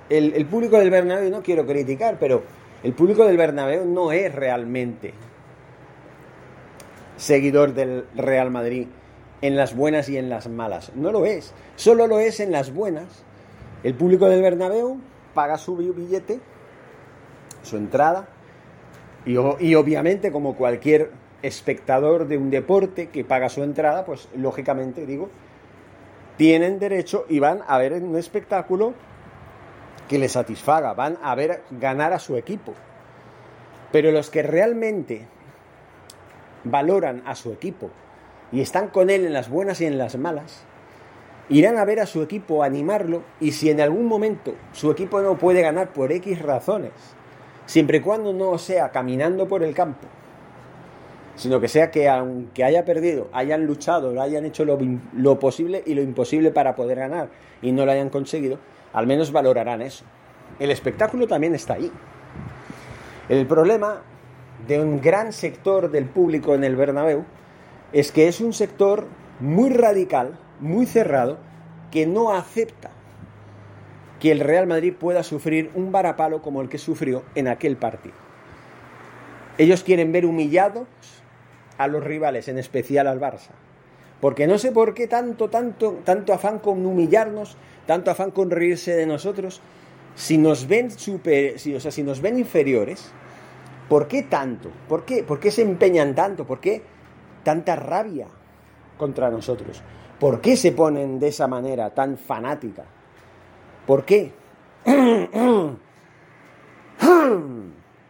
El, 0.09 0.45
público 0.45 0.79
del 0.79 0.89
Bernabéu, 0.89 1.29
no 1.29 1.43
quiero 1.43 1.65
criticar, 1.65 2.17
pero 2.19 2.43
el 2.81 2.93
público 2.93 3.25
del 3.25 3.37
Bernabéu 3.37 3.85
no 3.85 4.11
es 4.11 4.33
realmente 4.33 5.13
seguidor 7.17 7.73
del 7.73 8.05
Real 8.15 8.51
Madrid 8.51 8.87
en 9.41 9.57
las 9.57 9.75
buenas 9.75 10.07
y 10.07 10.17
en 10.17 10.29
las 10.29 10.47
malas. 10.47 10.91
No 10.95 11.11
lo 11.11 11.25
es. 11.25 11.53
Solo 11.75 12.07
lo 12.07 12.19
es 12.19 12.39
en 12.39 12.51
las 12.51 12.73
buenas 12.73 13.25
el 13.83 13.93
público 13.95 14.27
del 14.27 14.41
Bernabéu 14.41 14.99
paga 15.33 15.57
su 15.57 15.75
billete, 15.75 16.39
su 17.63 17.77
entrada, 17.77 18.27
y, 19.25 19.75
obviamente 19.75 20.31
como 20.31 20.55
cualquier 20.55 21.11
espectador 21.41 22.27
de 22.27 22.37
un 22.37 22.49
deporte 22.49 23.07
que 23.09 23.23
paga 23.23 23.49
su 23.49 23.63
entrada, 23.63 24.05
pues 24.05 24.27
lógicamente 24.35 25.05
digo, 25.05 25.29
tienen 26.37 26.79
derecho 26.79 27.25
y 27.29 27.39
van 27.39 27.61
a 27.67 27.77
ver 27.77 27.93
un 27.93 28.17
espectáculo 28.17 28.93
que 30.09 30.19
les 30.19 30.33
satisfaga, 30.33 30.93
van 30.93 31.17
a 31.23 31.35
ver 31.35 31.63
ganar 31.71 32.13
a 32.13 32.19
su 32.19 32.35
equipo. 32.35 32.73
Pero 33.91 34.11
los 34.11 34.29
que 34.29 34.43
realmente 34.43 35.25
valoran 36.65 37.23
a 37.25 37.35
su 37.35 37.51
equipo 37.51 37.89
y 38.51 38.61
están 38.61 38.87
con 38.89 39.09
él 39.09 39.25
en 39.25 39.33
las 39.33 39.49
buenas 39.49 39.79
y 39.81 39.85
en 39.85 39.97
las 39.97 40.17
malas, 40.17 40.65
irán 41.49 41.77
a 41.77 41.85
ver 41.85 41.99
a 41.99 42.05
su 42.05 42.21
equipo, 42.21 42.63
a 42.63 42.67
animarlo, 42.67 43.23
y 43.39 43.51
si 43.51 43.69
en 43.69 43.81
algún 43.81 44.05
momento 44.05 44.53
su 44.71 44.91
equipo 44.91 45.21
no 45.21 45.37
puede 45.37 45.61
ganar 45.61 45.93
por 45.93 46.11
X 46.11 46.41
razones, 46.41 46.91
siempre 47.65 47.97
y 47.97 48.01
cuando 48.01 48.33
no 48.33 48.57
sea 48.57 48.91
caminando 48.91 49.47
por 49.47 49.63
el 49.63 49.73
campo, 49.73 50.07
sino 51.35 51.59
que 51.59 51.67
sea 51.67 51.91
que 51.91 52.07
aunque 52.09 52.63
haya 52.63 52.85
perdido, 52.85 53.27
hayan 53.33 53.65
luchado, 53.65 54.19
hayan 54.21 54.45
hecho 54.45 54.65
lo, 54.65 54.77
lo 55.13 55.39
posible 55.39 55.83
y 55.85 55.95
lo 55.95 56.01
imposible 56.01 56.51
para 56.51 56.75
poder 56.75 56.99
ganar 56.99 57.29
y 57.61 57.71
no 57.71 57.85
lo 57.85 57.91
hayan 57.91 58.09
conseguido, 58.09 58.59
al 58.93 59.07
menos 59.07 59.31
valorarán 59.31 59.81
eso. 59.81 60.05
El 60.59 60.69
espectáculo 60.69 61.27
también 61.27 61.55
está 61.55 61.73
ahí. 61.73 61.91
El 63.29 63.47
problema 63.47 64.01
de 64.67 64.79
un 64.79 65.01
gran 65.01 65.33
sector 65.33 65.89
del 65.89 66.05
público 66.05 66.53
en 66.55 66.63
el 66.63 66.75
Bernabéu 66.75 67.25
es 67.91 68.11
que 68.11 68.27
es 68.27 68.39
un 68.39 68.53
sector 68.53 69.07
muy 69.39 69.71
radical 69.71 70.37
muy 70.63 70.85
cerrado 70.85 71.37
que 71.91 72.07
no 72.07 72.33
acepta 72.33 72.89
que 74.19 74.31
el 74.31 74.39
Real 74.39 74.65
Madrid 74.65 74.93
pueda 74.97 75.21
sufrir 75.21 75.69
un 75.75 75.91
varapalo 75.91 76.41
como 76.41 76.61
el 76.61 76.69
que 76.69 76.77
sufrió 76.77 77.23
en 77.35 77.47
aquel 77.49 77.75
partido. 77.75 78.15
Ellos 79.57 79.83
quieren 79.83 80.11
ver 80.11 80.25
humillados 80.25 80.87
a 81.77 81.87
los 81.87 82.03
rivales, 82.03 82.47
en 82.47 82.57
especial 82.57 83.07
al 83.07 83.19
Barça. 83.19 83.51
Porque 84.21 84.47
no 84.47 84.57
sé 84.57 84.71
por 84.71 84.93
qué 84.93 85.07
tanto, 85.07 85.49
tanto, 85.49 85.99
tanto 86.05 86.33
afán 86.33 86.59
con 86.59 86.85
humillarnos, 86.85 87.57
tanto 87.85 88.09
afán 88.09 88.31
con 88.31 88.49
reírse 88.49 88.95
de 88.95 89.05
nosotros. 89.05 89.61
Si 90.15 90.37
nos 90.37 90.67
ven 90.67 90.89
super, 90.89 91.59
si, 91.59 91.75
o 91.75 91.79
sea, 91.81 91.91
si 91.91 92.03
nos 92.03 92.21
ven 92.21 92.39
inferiores, 92.39 93.11
¿por 93.89 94.07
qué 94.07 94.23
tanto? 94.23 94.71
¿Por 94.87 95.03
qué? 95.03 95.23
¿Por 95.23 95.41
qué 95.41 95.51
se 95.51 95.61
empeñan 95.61 96.15
tanto? 96.15 96.45
¿Por 96.45 96.61
qué 96.61 96.81
tanta 97.43 97.75
rabia 97.75 98.27
contra 98.97 99.29
nosotros? 99.29 99.83
¿Por 100.23 100.39
qué 100.39 100.55
se 100.55 100.71
ponen 100.71 101.19
de 101.19 101.27
esa 101.27 101.49
manera 101.49 101.89
tan 101.89 102.17
fanática? 102.17 102.85
¿Por 103.85 104.05
qué? 104.05 104.31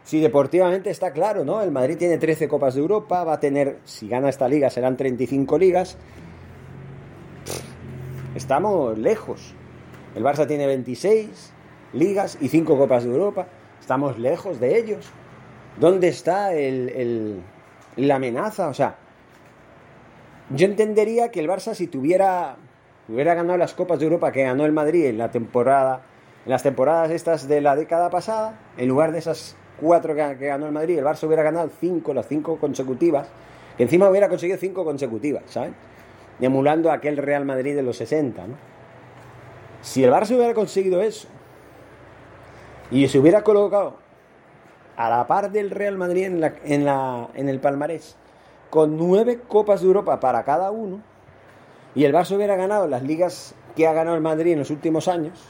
Si 0.04 0.20
deportivamente 0.20 0.90
está 0.90 1.12
claro, 1.12 1.44
¿no? 1.44 1.60
El 1.60 1.72
Madrid 1.72 1.96
tiene 1.96 2.18
13 2.18 2.46
Copas 2.46 2.74
de 2.74 2.82
Europa, 2.82 3.24
va 3.24 3.32
a 3.32 3.40
tener, 3.40 3.78
si 3.84 4.06
gana 4.06 4.28
esta 4.28 4.46
liga, 4.46 4.70
serán 4.70 4.96
35 4.96 5.58
ligas. 5.58 5.96
Estamos 8.36 8.96
lejos. 8.96 9.54
El 10.14 10.22
Barça 10.22 10.46
tiene 10.46 10.66
26 10.66 11.52
ligas 11.94 12.38
y 12.40 12.48
5 12.48 12.78
Copas 12.78 13.02
de 13.02 13.10
Europa. 13.10 13.48
Estamos 13.80 14.20
lejos 14.20 14.60
de 14.60 14.78
ellos. 14.78 15.10
¿Dónde 15.80 16.08
está 16.08 16.50
la 17.96 18.14
amenaza? 18.14 18.68
O 18.68 18.74
sea, 18.74 18.98
yo 20.50 20.66
entendería 20.66 21.30
que 21.30 21.40
el 21.40 21.48
Barça, 21.48 21.74
si 21.74 21.86
tuviera, 21.86 22.56
hubiera 23.08 23.34
ganado 23.34 23.56
las 23.56 23.74
Copas 23.74 23.98
de 23.98 24.04
Europa 24.04 24.32
que 24.32 24.42
ganó 24.42 24.66
el 24.66 24.72
Madrid 24.72 25.06
en 25.06 25.18
la 25.18 25.30
temporada, 25.30 26.02
en 26.44 26.50
las 26.50 26.62
temporadas 26.62 27.10
estas 27.10 27.48
de 27.48 27.60
la 27.60 27.76
década 27.76 28.10
pasada, 28.10 28.58
en 28.76 28.88
lugar 28.88 29.12
de 29.12 29.18
esas 29.18 29.56
cuatro 29.80 30.14
que, 30.14 30.34
ganó 30.46 30.66
el 30.66 30.72
Madrid, 30.72 30.98
el 30.98 31.04
Barça 31.04 31.26
hubiera 31.26 31.42
ganado 31.42 31.70
cinco, 31.80 32.12
las 32.12 32.28
cinco 32.28 32.58
consecutivas, 32.58 33.28
que 33.76 33.84
encima 33.84 34.08
hubiera 34.08 34.28
conseguido 34.28 34.58
cinco 34.58 34.84
consecutivas, 34.84 35.44
¿sabes? 35.46 35.72
Emulando 36.40 36.90
aquel 36.92 37.16
Real 37.16 37.44
Madrid 37.44 37.74
de 37.74 37.82
los 37.82 37.96
60, 37.96 38.46
¿no? 38.46 38.54
Si 39.82 40.04
el 40.04 40.10
Barça 40.10 40.34
hubiera 40.34 40.54
conseguido 40.54 41.02
eso 41.02 41.28
y 42.90 43.08
se 43.08 43.18
hubiera 43.18 43.42
colocado 43.42 43.96
a 44.96 45.10
la 45.10 45.26
par 45.26 45.50
del 45.50 45.70
Real 45.70 45.96
Madrid 45.96 46.24
en, 46.24 46.40
la, 46.40 46.54
en, 46.64 46.84
la, 46.84 47.28
en 47.34 47.48
el 47.48 47.60
palmarés, 47.60 48.16
con 48.74 48.96
nueve 48.96 49.38
Copas 49.46 49.82
de 49.82 49.86
Europa 49.86 50.18
para 50.18 50.42
cada 50.42 50.72
uno, 50.72 51.00
y 51.94 52.02
el 52.02 52.12
Barça 52.12 52.34
hubiera 52.34 52.56
ganado 52.56 52.88
las 52.88 53.04
ligas 53.04 53.54
que 53.76 53.86
ha 53.86 53.92
ganado 53.92 54.16
el 54.16 54.22
Madrid 54.22 54.54
en 54.54 54.58
los 54.58 54.70
últimos 54.70 55.06
años, 55.06 55.40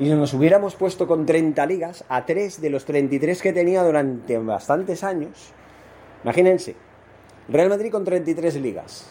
y 0.00 0.08
nos 0.08 0.34
hubiéramos 0.34 0.74
puesto 0.74 1.06
con 1.06 1.26
30 1.26 1.64
ligas 1.66 2.04
a 2.08 2.26
tres 2.26 2.60
de 2.60 2.70
los 2.70 2.86
33 2.86 3.40
que 3.40 3.52
tenía 3.52 3.84
durante 3.84 4.36
bastantes 4.38 5.04
años, 5.04 5.52
imagínense, 6.24 6.74
Real 7.48 7.68
Madrid 7.68 7.92
con 7.92 8.02
33 8.02 8.56
ligas, 8.56 9.08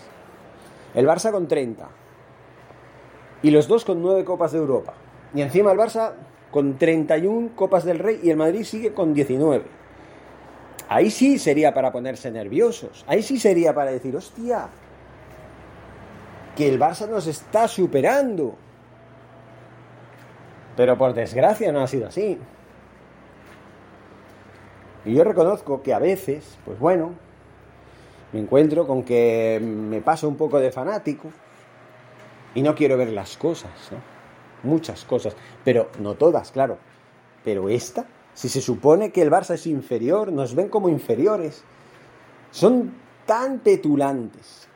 el 0.94 1.08
Barça 1.08 1.32
con 1.32 1.48
30, 1.48 1.88
y 3.42 3.52
los 3.52 3.70
dos 3.70 3.86
con 3.86 4.02
nueve 4.02 4.26
Copas 4.26 4.52
de 4.52 4.58
Europa. 4.58 4.96
Y 5.34 5.40
encima 5.44 5.72
el 5.72 5.78
Barça 5.78 6.12
con 6.52 6.78
31 6.78 7.52
Copas 7.56 7.86
del 7.86 8.00
Rey 8.00 8.20
y 8.22 8.32
el 8.32 8.36
Madrid 8.36 8.66
sigue 8.66 8.94
con 8.94 9.14
19. 9.14 9.83
Ahí 10.90 11.10
sí 11.10 11.40
sería 11.40 11.74
para 11.74 11.92
ponerse 11.92 12.32
nerviosos. 12.32 13.04
Ahí 13.08 13.24
sí 13.24 13.40
sería 13.40 13.74
para 13.74 13.92
decir, 13.92 14.16
hostia, 14.16 14.68
que 16.56 16.68
el 16.68 16.80
Barça 16.80 17.08
nos 17.08 17.28
está 17.28 17.68
superando. 17.68 18.56
Pero 20.76 20.98
por 20.98 21.14
desgracia 21.14 21.72
no 21.72 21.82
ha 21.82 21.88
sido 21.88 22.08
así. 22.08 22.38
Y 25.06 25.14
yo 25.14 25.24
reconozco 25.24 25.82
que 25.82 25.94
a 25.94 26.00
veces, 26.00 26.58
pues 26.66 26.80
bueno, 26.80 27.14
me 28.32 28.40
encuentro 28.40 28.88
con 28.88 29.04
que 29.04 29.60
me 29.62 30.02
paso 30.02 30.28
un 30.28 30.38
poco 30.38 30.60
de 30.60 30.72
fanático 30.72 31.30
y 32.56 32.62
no 32.62 32.74
quiero 32.74 32.98
ver 32.98 33.10
las 33.10 33.38
cosas, 33.38 33.72
muchas 34.64 35.04
cosas, 35.06 35.36
pero 35.64 35.90
no 36.00 36.16
todas, 36.16 36.52
claro. 36.52 36.78
Pero 37.44 37.68
esta, 37.68 38.06
si 38.34 38.50
se 38.50 38.62
supone 38.62 39.12
que 39.12 39.22
el 39.22 39.32
Barça 39.32 39.54
es 39.54 39.68
inferior, 39.68 40.32
nos 40.32 40.56
ven 40.56 40.70
como 40.70 40.90
inferiores, 40.90 41.64
son 42.52 42.94
tan 43.26 43.60
petulantes 43.60 44.68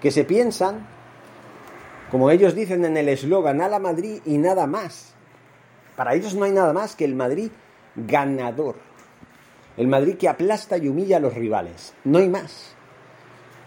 que 0.00 0.10
se 0.10 0.24
piensan, 0.24 0.86
como 2.10 2.30
ellos 2.30 2.54
dicen 2.54 2.84
en 2.84 2.96
el 2.96 3.08
eslogan, 3.08 3.60
a 3.60 3.68
la 3.68 3.78
Madrid 3.78 4.20
y 4.26 4.38
nada 4.38 4.66
más. 4.66 5.14
Para 5.96 6.14
ellos 6.14 6.34
no 6.34 6.44
hay 6.44 6.52
nada 6.52 6.72
más 6.72 6.96
que 6.96 7.04
el 7.04 7.14
Madrid 7.14 7.50
ganador. 7.94 8.76
El 9.76 9.88
Madrid 9.88 10.16
que 10.16 10.28
aplasta 10.28 10.76
y 10.76 10.88
humilla 10.88 11.16
a 11.16 11.20
los 11.20 11.34
rivales. 11.34 11.94
No 12.04 12.18
hay 12.18 12.28
más. 12.28 12.74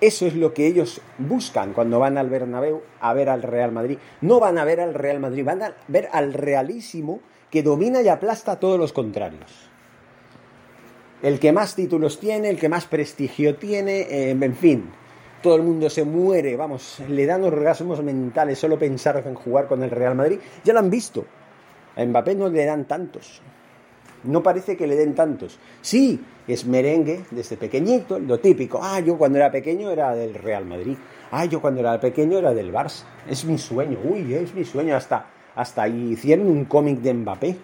Eso 0.01 0.27
es 0.27 0.35
lo 0.35 0.53
que 0.53 0.67
ellos 0.67 1.01
buscan 1.17 1.73
cuando 1.73 1.99
van 1.99 2.17
al 2.17 2.29
Bernabéu 2.29 2.83
a 2.99 3.13
ver 3.13 3.29
al 3.29 3.41
Real 3.41 3.71
Madrid. 3.71 3.97
No 4.21 4.39
van 4.39 4.57
a 4.57 4.65
ver 4.65 4.81
al 4.81 4.93
Real 4.93 5.19
Madrid, 5.19 5.45
van 5.45 5.63
a 5.63 5.73
ver 5.87 6.09
al 6.11 6.33
realísimo 6.33 7.21
que 7.55 7.63
domina 7.63 8.01
y 8.01 8.09
aplasta 8.09 8.51
a 8.51 8.59
todos 8.59 8.77
los 8.77 8.91
contrarios. 8.91 9.49
El 11.21 11.39
que 11.39 11.53
más 11.53 11.73
títulos 11.73 12.19
tiene, 12.19 12.49
el 12.49 12.59
que 12.59 12.67
más 12.67 12.85
prestigio 12.85 13.55
tiene, 13.55 14.01
eh, 14.01 14.31
en 14.31 14.55
fin, 14.57 14.89
todo 15.41 15.55
el 15.55 15.61
mundo 15.61 15.89
se 15.89 16.03
muere, 16.03 16.57
vamos, 16.57 17.01
le 17.07 17.25
dan 17.25 17.45
orgasmos 17.45 18.03
mentales 18.03 18.59
solo 18.59 18.77
pensar 18.77 19.23
en 19.25 19.35
jugar 19.35 19.69
con 19.69 19.81
el 19.83 19.89
Real 19.89 20.15
Madrid. 20.15 20.37
Ya 20.65 20.73
lo 20.73 20.79
han 20.79 20.89
visto. 20.89 21.25
A 21.95 22.03
Mbappé 22.03 22.35
no 22.35 22.49
le 22.49 22.65
dan 22.65 22.83
tantos. 22.89 23.41
No 24.25 24.43
parece 24.43 24.75
que 24.75 24.85
le 24.85 24.97
den 24.97 25.15
tantos. 25.15 25.57
Sí, 25.79 26.19
es 26.49 26.65
merengue 26.65 27.21
desde 27.31 27.55
pequeñito, 27.55 28.19
lo 28.19 28.37
típico. 28.37 28.81
Ah, 28.83 28.99
yo 28.99 29.17
cuando 29.17 29.37
era 29.37 29.49
pequeño 29.49 29.91
era 29.91 30.13
del 30.13 30.33
Real 30.33 30.65
Madrid. 30.65 30.97
Ah, 31.31 31.45
yo 31.45 31.61
cuando 31.61 31.79
era 31.79 31.97
pequeño 32.01 32.37
era 32.37 32.53
del 32.53 32.73
Barça. 32.73 33.05
Es 33.29 33.45
mi 33.45 33.57
sueño. 33.57 33.97
Uy, 34.03 34.33
es 34.33 34.53
mi 34.53 34.65
sueño. 34.65 34.97
Hasta, 34.97 35.27
hasta 35.55 35.87
hicieron 35.87 36.47
un 36.47 36.65
cómic 36.65 36.99
de 36.99 37.13
Mbappé 37.13 37.57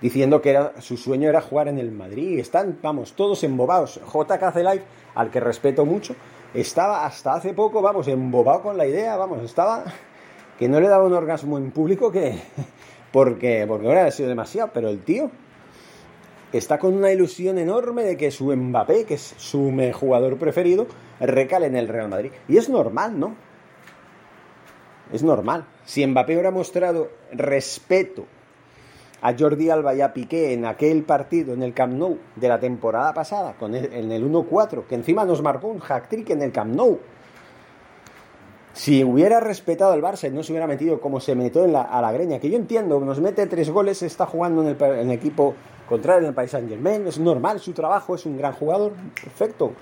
diciendo 0.00 0.42
que 0.42 0.50
era, 0.50 0.80
su 0.80 0.96
sueño 0.96 1.28
era 1.28 1.40
jugar 1.40 1.68
en 1.68 1.78
el 1.78 1.92
Madrid. 1.92 2.38
Están, 2.38 2.78
vamos, 2.82 3.14
todos 3.14 3.42
embobados. 3.44 4.00
JKC 4.04 4.56
Live, 4.56 4.82
al 5.14 5.30
que 5.30 5.40
respeto 5.40 5.84
mucho, 5.86 6.14
estaba 6.54 7.06
hasta 7.06 7.34
hace 7.34 7.54
poco, 7.54 7.82
vamos, 7.82 8.08
embobado 8.08 8.62
con 8.62 8.76
la 8.76 8.86
idea, 8.86 9.16
vamos, 9.16 9.42
estaba 9.42 9.84
que 10.58 10.68
no 10.68 10.80
le 10.80 10.88
daba 10.88 11.04
un 11.04 11.12
orgasmo 11.12 11.58
en 11.58 11.70
público 11.70 12.10
que 12.10 12.40
porque 13.12 13.66
porque 13.68 13.86
ahora 13.86 14.06
ha 14.06 14.10
sido 14.10 14.28
demasiado, 14.28 14.70
pero 14.72 14.88
el 14.88 15.02
tío 15.02 15.30
está 16.52 16.78
con 16.78 16.94
una 16.94 17.12
ilusión 17.12 17.58
enorme 17.58 18.02
de 18.04 18.16
que 18.16 18.30
su 18.30 18.54
Mbappé, 18.54 19.04
que 19.04 19.14
es 19.14 19.34
su 19.36 19.72
jugador 19.92 20.38
preferido, 20.38 20.86
recale 21.20 21.66
en 21.66 21.76
el 21.76 21.88
Real 21.88 22.08
Madrid. 22.08 22.30
Y 22.48 22.56
es 22.56 22.68
normal, 22.68 23.18
¿no? 23.18 23.34
Es 25.12 25.22
normal. 25.22 25.66
Si 25.86 26.04
Mbappé 26.04 26.34
hubiera 26.34 26.50
mostrado 26.50 27.08
respeto 27.32 28.26
a 29.22 29.34
Jordi 29.38 29.70
Alba 29.70 29.94
y 29.94 30.00
a 30.00 30.12
Piqué 30.12 30.52
en 30.52 30.66
aquel 30.66 31.04
partido 31.04 31.54
en 31.54 31.62
el 31.62 31.72
Camp 31.72 31.94
Nou 31.94 32.18
de 32.34 32.48
la 32.48 32.58
temporada 32.60 33.14
pasada, 33.14 33.54
con 33.54 33.74
en 33.74 34.12
el 34.12 34.30
1-4, 34.30 34.84
que 34.86 34.96
encima 34.96 35.24
nos 35.24 35.42
marcó 35.42 35.68
un 35.68 35.78
hack-trick 35.78 36.30
en 36.30 36.42
el 36.42 36.52
Camp 36.52 36.74
Nou, 36.74 36.98
si 38.72 39.04
hubiera 39.04 39.40
respetado 39.40 39.92
al 39.92 40.02
Barça 40.02 40.28
y 40.28 40.32
no 40.32 40.42
se 40.42 40.52
hubiera 40.52 40.66
metido 40.66 41.00
como 41.00 41.18
se 41.18 41.34
metió 41.34 41.64
en 41.64 41.72
la, 41.72 41.82
a 41.82 42.02
la 42.02 42.12
greña, 42.12 42.40
que 42.40 42.50
yo 42.50 42.56
entiendo, 42.56 43.00
nos 43.00 43.20
mete 43.20 43.46
tres 43.46 43.70
goles, 43.70 44.02
está 44.02 44.26
jugando 44.26 44.62
en 44.62 44.68
el, 44.68 44.82
en 44.82 45.10
el 45.10 45.12
equipo 45.12 45.54
contrario, 45.88 46.24
en 46.24 46.28
el 46.28 46.34
País 46.34 46.50
Saint 46.50 46.68
Germain, 46.68 47.06
es 47.06 47.18
normal 47.18 47.60
su 47.60 47.72
trabajo, 47.72 48.16
es 48.16 48.26
un 48.26 48.36
gran 48.36 48.52
jugador, 48.52 48.92
perfecto. 49.14 49.72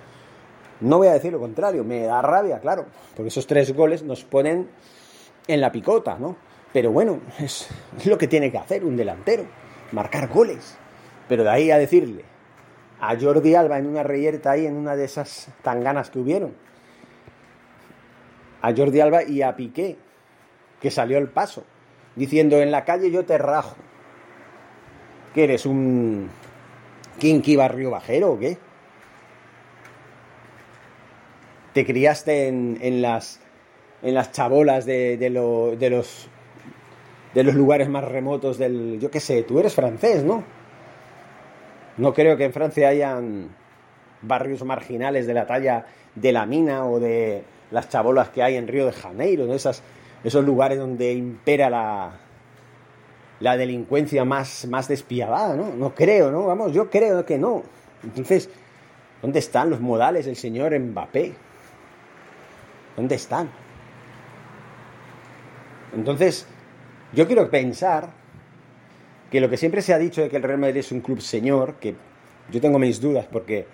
No 0.81 0.99
voy 0.99 1.09
a 1.09 1.15
decir 1.15 1.33
lo 1.33 1.41
contrario, 1.41 1.83
me 1.83 2.03
da 2.03 2.21
rabia, 2.23 2.61
claro, 2.61 2.85
porque 3.17 3.29
esos 3.29 3.47
tres 3.47 3.75
goles 3.75 4.03
nos 4.03 4.23
ponen 4.23 4.69
en 5.47 5.61
la 5.61 5.71
picota, 5.73 6.17
¿no? 6.19 6.37
Pero 6.73 6.91
bueno, 6.91 7.21
es, 7.39 7.69
lo 8.05 8.19
que 8.19 8.29
tiene 8.29 8.51
que 8.51 8.59
hacer 8.59 8.85
un 8.85 8.97
delantero, 8.97 9.45
marcar 9.93 10.29
goles. 10.29 10.77
Pero 11.29 11.45
de 11.45 11.51
ahí 11.51 11.71
a 11.71 11.79
decirle 11.79 12.25
a 13.01 13.19
Jordi 13.19 13.55
Alba 13.55 13.79
en 13.79 13.87
una 13.87 14.03
reyerta 14.03 14.53
ahí, 14.53 14.67
en 14.67 14.77
una 14.77 14.97
de 14.97 15.05
esas 15.05 15.49
tanganas 15.63 16.11
que 16.11 16.19
hubieron, 16.19 16.55
a 18.63 18.75
Jordi 18.75 19.01
Alba 19.01 19.25
y 19.25 19.43
a 19.43 19.57
Piqué, 19.57 19.99
que 20.81 20.91
salió 20.91 21.19
el 21.19 21.29
paso, 21.29 21.65
diciendo 22.17 22.61
en 22.61 22.71
la 22.71 22.85
calle 22.85 23.11
yo 23.11 23.25
te 23.25 23.39
rajo. 23.39 23.77
¿Qué 25.35 25.45
eres? 25.45 25.67
¿Un 25.67 26.31
kinky 27.19 27.57
barrio 27.57 27.91
bajero 27.91 28.33
o 28.33 28.39
qué? 28.39 28.57
¿Te 31.73 31.85
criaste 31.85 32.49
en, 32.49 33.03
las, 33.03 33.41
en 34.05 34.15
las 34.15 34.31
chabolas 34.31 34.87
de, 34.87 35.17
de, 35.17 35.31
los, 35.31 35.79
de 35.79 37.43
los 37.43 37.55
lugares 37.55 37.89
más 37.89 38.05
remotos 38.05 38.59
del... 38.59 39.01
Yo 39.01 39.11
qué 39.11 39.19
sé, 39.19 39.43
tú 39.43 39.59
eres 39.59 39.75
francés, 39.75 40.23
¿no? 40.23 40.45
No 41.97 42.13
creo 42.13 42.37
que 42.37 42.45
en 42.45 42.53
Francia 42.53 42.89
hayan 42.89 43.49
barrios 44.23 44.63
marginales 44.65 45.27
de 45.27 45.35
la 45.35 45.47
talla 45.47 45.87
de 46.15 46.33
la 46.33 46.45
mina 46.45 46.85
o 46.87 47.01
de, 47.01 47.45
las 47.71 47.89
chabolas 47.89 48.29
que 48.29 48.43
hay 48.43 48.57
en 48.57 48.69
Río 48.69 48.87
de 48.87 48.93
Janeiro, 48.93 49.53
Esas, 49.53 49.83
esos 50.23 50.45
lugares 50.45 50.79
donde 50.79 51.13
impera 51.13 51.71
la, 51.71 52.21
la 53.41 53.57
delincuencia 53.57 54.25
más, 54.25 54.67
más 54.67 54.87
despiadada, 54.87 55.57
¿no? 55.57 55.75
No 55.75 55.95
creo, 55.95 56.31
¿no? 56.31 56.47
Vamos, 56.47 56.73
yo 56.73 56.91
creo 56.91 57.25
que 57.25 57.39
no. 57.39 57.63
Entonces, 58.03 58.49
¿dónde 59.23 59.39
están 59.39 59.71
los 59.71 59.81
modales 59.81 60.27
del 60.27 60.37
señor 60.37 60.79
Mbappé? 60.79 61.33
¿Dónde 62.97 63.15
están? 63.15 63.64
Entonces, 65.95 66.47
yo 67.13 67.27
quiero 67.27 67.51
pensar 67.51 68.11
que 69.31 69.41
lo 69.41 69.49
que 69.49 69.57
siempre 69.57 69.83
se 69.83 69.93
ha 69.95 69.99
dicho 69.99 70.23
de 70.23 70.29
que 70.29 70.37
el 70.37 70.43
Real 70.43 70.59
Madrid 70.59 70.79
es 70.79 70.93
un 70.93 71.01
club 71.01 71.21
señor, 71.21 71.75
que 71.81 71.95
yo 72.51 72.61
tengo 72.61 72.79
mis 72.79 73.01
dudas 73.01 73.27
porque 73.31 73.67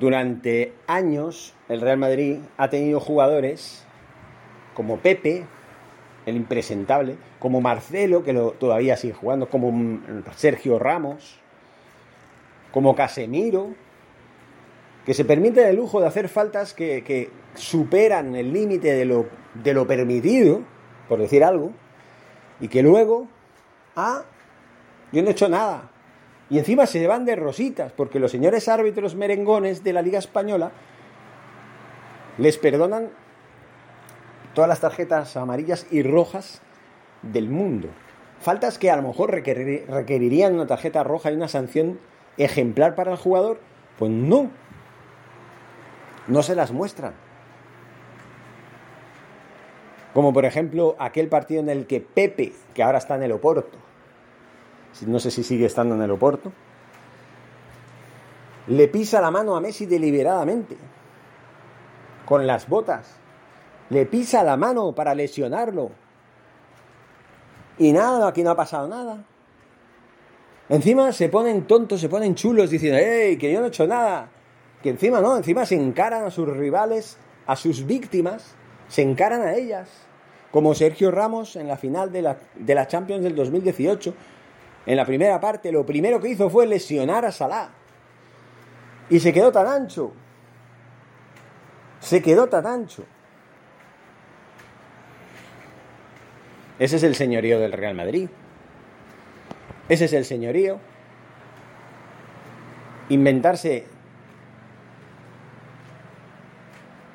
durante 0.00 0.72
años 0.86 1.54
el 1.68 1.80
Real 1.80 1.98
Madrid 1.98 2.38
ha 2.56 2.68
tenido 2.70 3.00
jugadores 3.00 3.84
como 4.74 4.98
Pepe, 4.98 5.44
el 6.26 6.36
impresentable, 6.36 7.16
como 7.38 7.60
Marcelo, 7.60 8.22
que 8.22 8.32
todavía 8.58 8.96
sigue 8.96 9.14
jugando, 9.14 9.48
como 9.48 10.00
Sergio 10.36 10.78
Ramos, 10.78 11.38
como 12.70 12.94
Casemiro, 12.94 13.70
que 15.04 15.14
se 15.14 15.24
permiten 15.24 15.66
el 15.66 15.76
lujo 15.76 16.00
de 16.00 16.06
hacer 16.06 16.28
faltas 16.28 16.74
que, 16.74 17.30
superan 17.54 18.34
el 18.34 18.50
límite 18.50 18.94
de 18.94 19.04
lo, 19.04 19.26
de 19.62 19.74
lo 19.74 19.86
permitido, 19.86 20.62
por 21.12 21.20
decir 21.20 21.44
algo, 21.44 21.72
y 22.58 22.68
que 22.68 22.82
luego, 22.82 23.28
ah, 23.96 24.22
yo 25.12 25.20
no 25.20 25.28
he 25.28 25.32
hecho 25.32 25.46
nada, 25.46 25.90
y 26.48 26.58
encima 26.58 26.86
se 26.86 27.06
van 27.06 27.26
de 27.26 27.36
rositas, 27.36 27.92
porque 27.92 28.18
los 28.18 28.30
señores 28.30 28.66
árbitros 28.66 29.14
merengones 29.14 29.84
de 29.84 29.92
la 29.92 30.00
Liga 30.00 30.18
Española 30.18 30.72
les 32.38 32.56
perdonan 32.56 33.10
todas 34.54 34.68
las 34.68 34.80
tarjetas 34.80 35.36
amarillas 35.36 35.86
y 35.90 36.02
rojas 36.02 36.62
del 37.20 37.50
mundo. 37.50 37.88
faltas 38.40 38.78
que 38.78 38.90
a 38.90 38.96
lo 38.96 39.02
mejor 39.02 39.32
requerirían 39.32 40.54
una 40.54 40.66
tarjeta 40.66 41.04
roja 41.04 41.30
y 41.30 41.34
una 41.34 41.48
sanción 41.48 42.00
ejemplar 42.38 42.94
para 42.94 43.12
el 43.12 43.18
jugador, 43.18 43.60
pues 43.98 44.10
no. 44.10 44.50
No 46.26 46.42
se 46.42 46.54
las 46.54 46.72
muestran. 46.72 47.12
Como 50.14 50.32
por 50.32 50.44
ejemplo 50.44 50.96
aquel 50.98 51.28
partido 51.28 51.60
en 51.60 51.70
el 51.70 51.86
que 51.86 52.00
Pepe, 52.00 52.52
que 52.74 52.82
ahora 52.82 52.98
está 52.98 53.16
en 53.16 53.22
el 53.22 53.32
Oporto, 53.32 53.78
no 55.06 55.18
sé 55.18 55.30
si 55.30 55.42
sigue 55.42 55.66
estando 55.66 55.94
en 55.94 56.02
el 56.02 56.10
Oporto, 56.10 56.52
le 58.66 58.88
pisa 58.88 59.20
la 59.20 59.30
mano 59.30 59.56
a 59.56 59.60
Messi 59.60 59.86
deliberadamente, 59.86 60.76
con 62.26 62.46
las 62.46 62.68
botas. 62.68 63.16
Le 63.90 64.06
pisa 64.06 64.42
la 64.42 64.56
mano 64.56 64.92
para 64.94 65.14
lesionarlo. 65.14 65.90
Y 67.78 67.92
nada, 67.92 68.28
aquí 68.28 68.42
no 68.42 68.50
ha 68.50 68.56
pasado 68.56 68.88
nada. 68.88 69.24
Encima 70.68 71.12
se 71.12 71.28
ponen 71.28 71.66
tontos, 71.66 72.00
se 72.00 72.08
ponen 72.08 72.34
chulos 72.34 72.70
diciendo, 72.70 72.98
¡Ey, 72.98 73.36
que 73.36 73.52
yo 73.52 73.58
no 73.58 73.66
he 73.66 73.68
hecho 73.68 73.86
nada! 73.86 74.30
Que 74.82 74.90
encima 74.90 75.20
no, 75.20 75.36
encima 75.36 75.66
se 75.66 75.74
encaran 75.74 76.24
a 76.24 76.30
sus 76.30 76.48
rivales, 76.48 77.18
a 77.46 77.56
sus 77.56 77.84
víctimas, 77.84 78.54
se 78.92 79.00
encaran 79.00 79.40
a 79.40 79.54
ellas. 79.54 79.88
Como 80.50 80.74
Sergio 80.74 81.10
Ramos 81.10 81.56
en 81.56 81.66
la 81.66 81.78
final 81.78 82.12
de 82.12 82.20
la, 82.20 82.36
de 82.54 82.74
la 82.74 82.86
Champions 82.86 83.24
del 83.24 83.34
2018. 83.34 84.14
En 84.84 84.96
la 84.98 85.06
primera 85.06 85.40
parte, 85.40 85.72
lo 85.72 85.86
primero 85.86 86.20
que 86.20 86.28
hizo 86.28 86.50
fue 86.50 86.66
lesionar 86.66 87.24
a 87.24 87.32
Salah. 87.32 87.70
Y 89.08 89.18
se 89.18 89.32
quedó 89.32 89.50
tan 89.50 89.66
ancho. 89.66 90.12
Se 92.00 92.20
quedó 92.20 92.48
tan 92.48 92.66
ancho. 92.66 93.04
Ese 96.78 96.96
es 96.96 97.02
el 97.02 97.14
señorío 97.14 97.60
del 97.60 97.72
Real 97.72 97.94
Madrid. 97.94 98.28
Ese 99.88 100.04
es 100.04 100.12
el 100.12 100.26
señorío. 100.26 100.78
Inventarse 103.08 103.86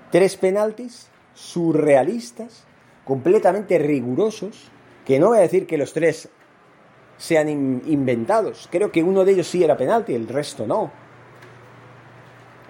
tres 0.10 0.38
penaltis 0.38 1.12
surrealistas, 1.38 2.66
completamente 3.06 3.78
rigurosos, 3.78 4.72
que 5.06 5.20
no 5.20 5.28
voy 5.28 5.38
a 5.38 5.42
decir 5.42 5.68
que 5.68 5.78
los 5.78 5.94
tres 5.94 6.30
sean 7.18 7.48
inventados. 7.48 8.68
Creo 8.72 8.92
que 8.92 9.04
uno 9.04 9.24
de 9.24 9.34
ellos 9.34 9.48
sí 9.48 9.64
era 9.64 9.78
penalti, 9.78 10.16
el 10.16 10.28
resto 10.28 10.66
no. 10.66 10.92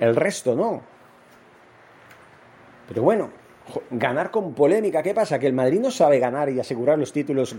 El 0.02 0.18
resto 0.18 0.54
no. 0.54 0.82
Pero 2.90 3.04
bueno, 3.04 3.30
ganar 3.90 4.32
con 4.32 4.54
polémica, 4.54 5.02
¿qué 5.02 5.14
pasa? 5.14 5.40
Que 5.40 5.48
el 5.48 5.54
Madrid 5.54 5.80
no 5.80 5.90
sabe 5.90 6.20
ganar 6.20 6.50
y 6.50 6.60
asegurar 6.60 7.00
los 7.00 7.14
títulos 7.14 7.56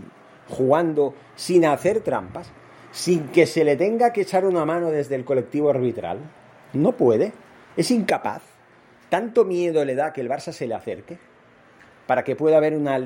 jugando 0.51 1.14
sin 1.37 1.64
hacer 1.64 2.01
trampas, 2.01 2.51
sin 2.92 3.29
que 3.29 3.47
se 3.47 3.64
le 3.64 3.77
tenga 3.77 4.12
que 4.12 4.21
echar 4.23 4.44
una 4.44 4.66
mano 4.66 4.90
desde 4.90 5.14
el 5.14 5.25
colectivo 5.25 5.71
arbitral. 5.71 6.18
No 6.75 6.92
puede, 6.92 7.33
es 7.79 7.90
incapaz. 7.90 8.58
Tanto 9.09 9.44
miedo 9.44 9.85
le 9.85 9.94
da 9.94 10.12
que 10.12 10.21
el 10.21 10.29
Barça 10.29 10.53
se 10.53 10.66
le 10.66 10.75
acerque 10.75 11.18
para 12.07 12.25
que 12.25 12.37
pueda 12.37 12.57
haber 12.57 12.75
una, 12.75 12.99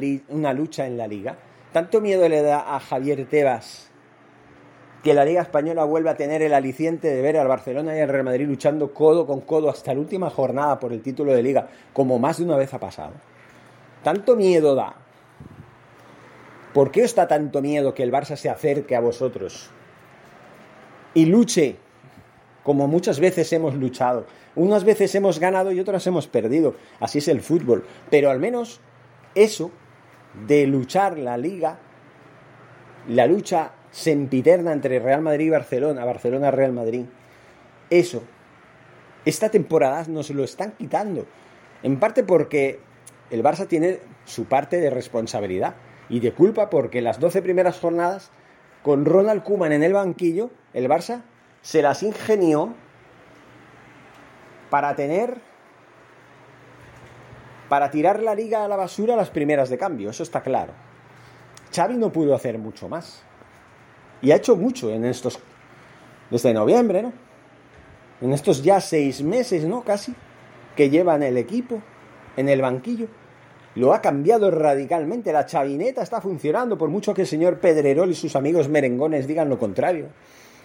lucha 0.53 0.87
en 0.87 0.97
la 0.97 1.07
liga. 1.07 1.37
Tanto 1.73 2.01
miedo 2.01 2.29
le 2.29 2.43
da 2.43 2.77
a 2.77 2.81
Javier 2.81 3.27
Tebas 3.27 3.91
que 5.03 5.15
la 5.15 5.25
Liga 5.25 5.43
Española 5.43 5.83
vuelva 5.83 6.13
a 6.13 6.17
tener 6.17 6.43
el 6.43 6.55
aliciente 6.55 7.09
de 7.09 7.21
ver 7.23 7.37
al 7.37 7.49
Barcelona 7.49 7.97
y 7.97 8.01
al 8.01 8.09
Real 8.09 8.23
Madrid 8.23 8.47
luchando 8.47 8.95
codo 8.95 9.27
con 9.27 9.41
codo 9.41 9.69
hasta 9.69 9.93
la 9.93 9.99
última 9.99 10.31
jornada 10.31 10.79
por 10.79 10.93
el 10.93 11.03
título 11.03 11.35
de 11.35 11.43
liga, 11.43 11.67
como 11.93 12.21
más 12.21 12.39
de 12.39 12.45
una 12.45 12.57
vez 12.57 12.73
ha 12.73 12.79
pasado. 12.79 13.15
Tanto 14.05 14.37
miedo 14.37 14.77
da. 14.77 14.95
¿Por 16.73 16.93
qué 16.93 17.03
os 17.03 17.15
da 17.17 17.27
tanto 17.27 17.61
miedo 17.61 17.95
que 17.95 18.05
el 18.05 18.13
Barça 18.13 18.37
se 18.37 18.49
acerque 18.49 18.95
a 18.95 19.01
vosotros 19.01 19.71
y 21.15 21.27
luche 21.27 21.77
como 22.63 22.87
muchas 22.87 23.19
veces 23.19 23.53
hemos 23.53 23.75
luchado? 23.75 24.25
Unas 24.55 24.85
veces 24.85 25.15
hemos 25.15 25.39
ganado 25.39 25.73
y 25.73 25.81
otras 25.81 26.07
hemos 26.07 26.27
perdido. 26.27 26.75
Así 27.01 27.19
es 27.19 27.29
el 27.29 27.41
fútbol. 27.41 27.85
Pero 28.11 28.31
al 28.31 28.39
menos 28.39 28.81
eso 29.35 29.71
de 30.47 30.67
luchar 30.67 31.19
la 31.19 31.37
liga, 31.37 31.79
la 33.09 33.27
lucha 33.27 33.73
sempiterna 33.91 34.73
entre 34.73 34.99
Real 34.99 35.23
Madrid 35.23 35.47
y 35.47 35.51
Barcelona, 35.51 36.05
Barcelona-Real 36.05 36.73
Madrid. 36.73 37.05
Eso, 37.91 38.23
esta 39.25 39.51
temporada 39.51 40.05
nos 40.09 40.31
lo 40.31 40.45
están 40.45 40.73
quitando. 40.73 41.27
En 41.83 41.99
parte 41.99 42.25
porque 42.25 42.81
el 43.31 43.43
Barça 43.43 43.67
tiene 43.67 44.01
su 44.25 44.47
parte 44.47 44.81
de 44.81 44.91
responsabilidad 44.91 45.75
y 46.09 46.21
de 46.21 46.33
culpa 46.33 46.71
porque 46.71 47.03
las 47.03 47.21
12 47.21 47.43
primeras 47.43 47.79
jornadas, 47.79 48.31
con 48.83 49.05
Ronald 49.05 49.43
Kuman 49.43 49.73
en 49.73 49.83
el 49.83 49.93
banquillo, 49.93 50.51
el 50.75 50.89
Barça 50.89 51.23
se 51.61 51.83
las 51.83 52.03
ingenió 52.03 52.75
para 54.73 54.97
tener 54.97 55.37
para 57.69 57.91
tirar 57.91 58.23
la 58.23 58.35
liga 58.35 58.65
a 58.65 58.69
la 58.69 58.77
basura 58.77 59.17
las 59.17 59.29
primeras 59.29 59.69
de 59.69 59.77
cambio, 59.77 60.09
eso 60.09 60.23
está 60.23 60.41
claro. 60.41 60.73
Xavi 61.75 61.97
no 61.97 62.11
pudo 62.11 62.35
hacer 62.35 62.57
mucho 62.57 62.89
más. 62.89 63.23
Y 64.23 64.31
ha 64.31 64.37
hecho 64.37 64.57
mucho 64.57 64.91
en 64.91 65.05
estos, 65.05 65.39
desde 66.31 66.55
noviembre, 66.55 67.03
¿no? 67.03 67.13
En 68.23 68.33
estos 68.33 68.63
ya 68.63 68.81
seis 68.81 69.23
meses, 69.23 69.67
¿no? 69.67 69.83
Casi, 69.83 70.15
que 70.75 70.89
llevan 70.89 71.23
el 71.23 71.37
equipo 71.37 71.83
en 72.39 72.49
el 72.49 72.63
banquillo. 72.63 73.09
Lo 73.75 73.93
ha 73.93 74.01
cambiado 74.01 74.51
radicalmente. 74.51 75.35
La 75.35 75.45
chavineta 75.45 76.03
está 76.03 76.23
funcionando, 76.23 76.79
por 76.79 76.89
mucho 76.89 77.13
que 77.13 77.23
el 77.23 77.29
señor 77.29 77.59
Pedrerol 77.59 78.11
y 78.11 78.15
sus 78.15 78.37
amigos 78.37 78.71
merengones 78.71 79.27
digan 79.27 79.51
lo 79.51 79.59
contrario. 79.59 80.09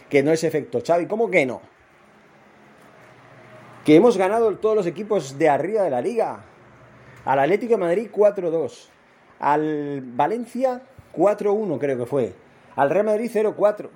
Que 0.10 0.24
no 0.24 0.32
es 0.32 0.46
efecto 0.46 0.80
Xavi. 0.86 1.08
¿Cómo 1.08 1.30
que 1.30 1.46
no? 1.46 1.62
Que 3.88 3.96
hemos 3.96 4.18
ganado 4.18 4.54
todos 4.58 4.76
los 4.76 4.86
equipos 4.86 5.40
de 5.40 5.48
arriba 5.48 5.82
de 5.82 5.90
la 5.90 6.02
liga. 6.02 6.42
Al 7.24 7.40
Atlético 7.40 7.76
de 7.76 7.78
Madrid 7.78 8.10
4-2. 8.14 8.90
Al 9.40 10.02
Valencia 10.02 10.82
4-1 11.16 11.80
creo 11.80 11.98
que 11.98 12.06
fue. 12.06 12.34
Al 12.76 12.90
Real 12.90 13.06
Madrid 13.06 13.32
0-4. 13.34 13.88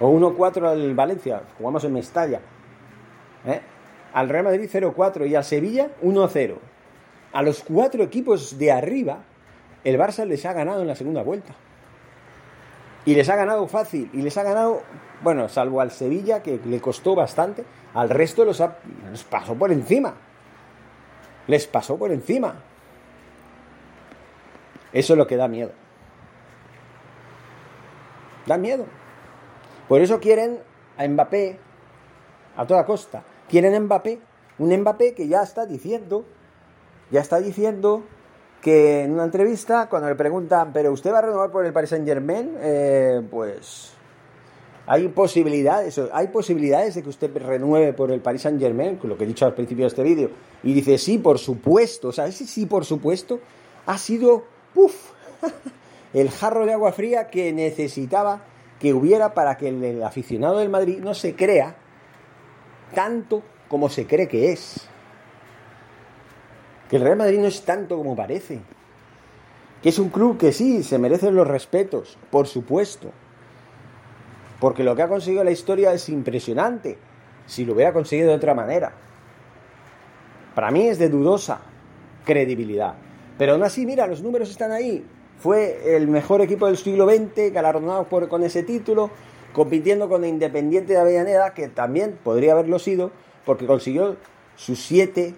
O 0.00 0.10
1-4 0.10 0.66
al 0.66 0.94
Valencia. 0.94 1.42
Jugamos 1.58 1.84
en 1.84 1.92
Mestalla. 1.92 2.40
¿Eh? 3.44 3.60
Al 4.14 4.30
Real 4.30 4.44
Madrid 4.44 4.70
0-4 4.72 5.28
y 5.28 5.34
al 5.34 5.44
Sevilla 5.44 5.90
1-0. 6.02 6.54
A 7.34 7.42
los 7.42 7.62
cuatro 7.64 8.02
equipos 8.02 8.58
de 8.58 8.72
arriba, 8.72 9.18
el 9.84 9.98
Barça 9.98 10.24
les 10.24 10.46
ha 10.46 10.54
ganado 10.54 10.80
en 10.80 10.88
la 10.88 10.96
segunda 10.96 11.22
vuelta. 11.22 11.54
Y 13.06 13.14
les 13.14 13.28
ha 13.28 13.36
ganado 13.36 13.66
fácil. 13.68 14.10
Y 14.12 14.20
les 14.20 14.36
ha 14.36 14.42
ganado, 14.42 14.82
bueno, 15.22 15.48
salvo 15.48 15.80
al 15.80 15.92
Sevilla, 15.92 16.42
que 16.42 16.60
le 16.64 16.80
costó 16.80 17.14
bastante. 17.14 17.64
Al 17.94 18.10
resto 18.10 18.44
los, 18.44 18.60
ha, 18.60 18.76
les 19.10 19.24
pasó 19.24 19.54
por 19.54 19.72
encima. 19.72 20.14
Les 21.46 21.66
pasó 21.66 21.96
por 21.96 22.10
encima. 22.10 22.56
Eso 24.92 25.12
es 25.14 25.16
lo 25.16 25.26
que 25.26 25.36
da 25.36 25.46
miedo. 25.46 25.70
Da 28.44 28.58
miedo. 28.58 28.86
Por 29.88 30.00
eso 30.00 30.20
quieren 30.20 30.58
a 30.98 31.06
Mbappé 31.06 31.58
a 32.56 32.66
toda 32.66 32.84
costa. 32.84 33.22
Quieren 33.48 33.84
Mbappé, 33.84 34.18
un 34.58 34.76
Mbappé 34.76 35.14
que 35.14 35.28
ya 35.28 35.42
está 35.42 35.66
diciendo, 35.66 36.24
ya 37.12 37.20
está 37.20 37.38
diciendo 37.38 38.02
que 38.66 39.04
en 39.04 39.12
una 39.12 39.22
entrevista, 39.22 39.88
cuando 39.88 40.08
le 40.08 40.16
preguntan, 40.16 40.72
¿pero 40.72 40.90
usted 40.90 41.12
va 41.12 41.20
a 41.20 41.22
renovar 41.22 41.52
por 41.52 41.64
el 41.64 41.72
Paris 41.72 41.90
Saint 41.90 42.04
Germain? 42.04 42.50
Eh, 42.58 43.22
pues 43.30 43.92
hay 44.88 45.06
posibilidades, 45.06 46.00
hay 46.12 46.26
posibilidades 46.26 46.96
de 46.96 47.04
que 47.04 47.08
usted 47.08 47.30
renueve 47.36 47.92
por 47.92 48.10
el 48.10 48.20
Paris 48.20 48.42
Saint 48.42 48.60
Germain, 48.60 48.98
lo 49.04 49.16
que 49.16 49.22
he 49.22 49.26
dicho 49.28 49.46
al 49.46 49.54
principio 49.54 49.84
de 49.84 49.90
este 49.90 50.02
vídeo. 50.02 50.30
Y 50.64 50.74
dice, 50.74 50.98
sí, 50.98 51.18
por 51.18 51.38
supuesto. 51.38 52.08
O 52.08 52.12
sea, 52.12 52.26
ese 52.26 52.44
sí, 52.44 52.66
por 52.66 52.84
supuesto, 52.84 53.38
ha 53.86 53.98
sido 53.98 54.42
¡Uf! 54.74 55.12
el 56.12 56.28
jarro 56.28 56.66
de 56.66 56.72
agua 56.72 56.90
fría 56.90 57.28
que 57.28 57.52
necesitaba 57.52 58.40
que 58.80 58.92
hubiera 58.92 59.32
para 59.32 59.56
que 59.56 59.68
el 59.68 60.02
aficionado 60.02 60.58
del 60.58 60.70
Madrid 60.70 60.98
no 60.98 61.14
se 61.14 61.36
crea 61.36 61.76
tanto 62.96 63.44
como 63.68 63.88
se 63.90 64.08
cree 64.08 64.26
que 64.26 64.50
es. 64.50 64.88
Que 66.88 66.96
el 66.96 67.02
Real 67.02 67.16
Madrid 67.16 67.38
no 67.38 67.46
es 67.46 67.62
tanto 67.62 67.96
como 67.96 68.14
parece. 68.14 68.60
Que 69.82 69.88
es 69.88 69.98
un 69.98 70.08
club 70.08 70.38
que 70.38 70.52
sí, 70.52 70.82
se 70.82 70.98
merece 70.98 71.30
los 71.30 71.46
respetos, 71.46 72.18
por 72.30 72.46
supuesto. 72.46 73.10
Porque 74.60 74.84
lo 74.84 74.96
que 74.96 75.02
ha 75.02 75.08
conseguido 75.08 75.44
la 75.44 75.50
historia 75.50 75.92
es 75.92 76.08
impresionante. 76.08 76.98
Si 77.46 77.64
lo 77.64 77.74
hubiera 77.74 77.92
conseguido 77.92 78.30
de 78.30 78.36
otra 78.36 78.54
manera. 78.54 78.92
Para 80.54 80.70
mí 80.70 80.88
es 80.88 80.98
de 80.98 81.08
dudosa 81.08 81.60
credibilidad. 82.24 82.94
Pero 83.38 83.52
aún 83.52 83.62
así, 83.62 83.84
mira, 83.84 84.06
los 84.06 84.22
números 84.22 84.50
están 84.50 84.72
ahí. 84.72 85.04
Fue 85.38 85.96
el 85.96 86.08
mejor 86.08 86.40
equipo 86.40 86.66
del 86.66 86.78
siglo 86.78 87.06
XX, 87.06 87.52
galardonado 87.52 88.04
por, 88.04 88.28
con 88.28 88.42
ese 88.42 88.62
título, 88.62 89.10
compitiendo 89.52 90.08
con 90.08 90.24
Independiente 90.24 90.94
de 90.94 90.98
Avellaneda, 90.98 91.52
que 91.52 91.68
también 91.68 92.18
podría 92.22 92.52
haberlo 92.52 92.78
sido, 92.78 93.10
porque 93.44 93.66
consiguió 93.66 94.16
sus 94.56 94.78
siete 94.78 95.34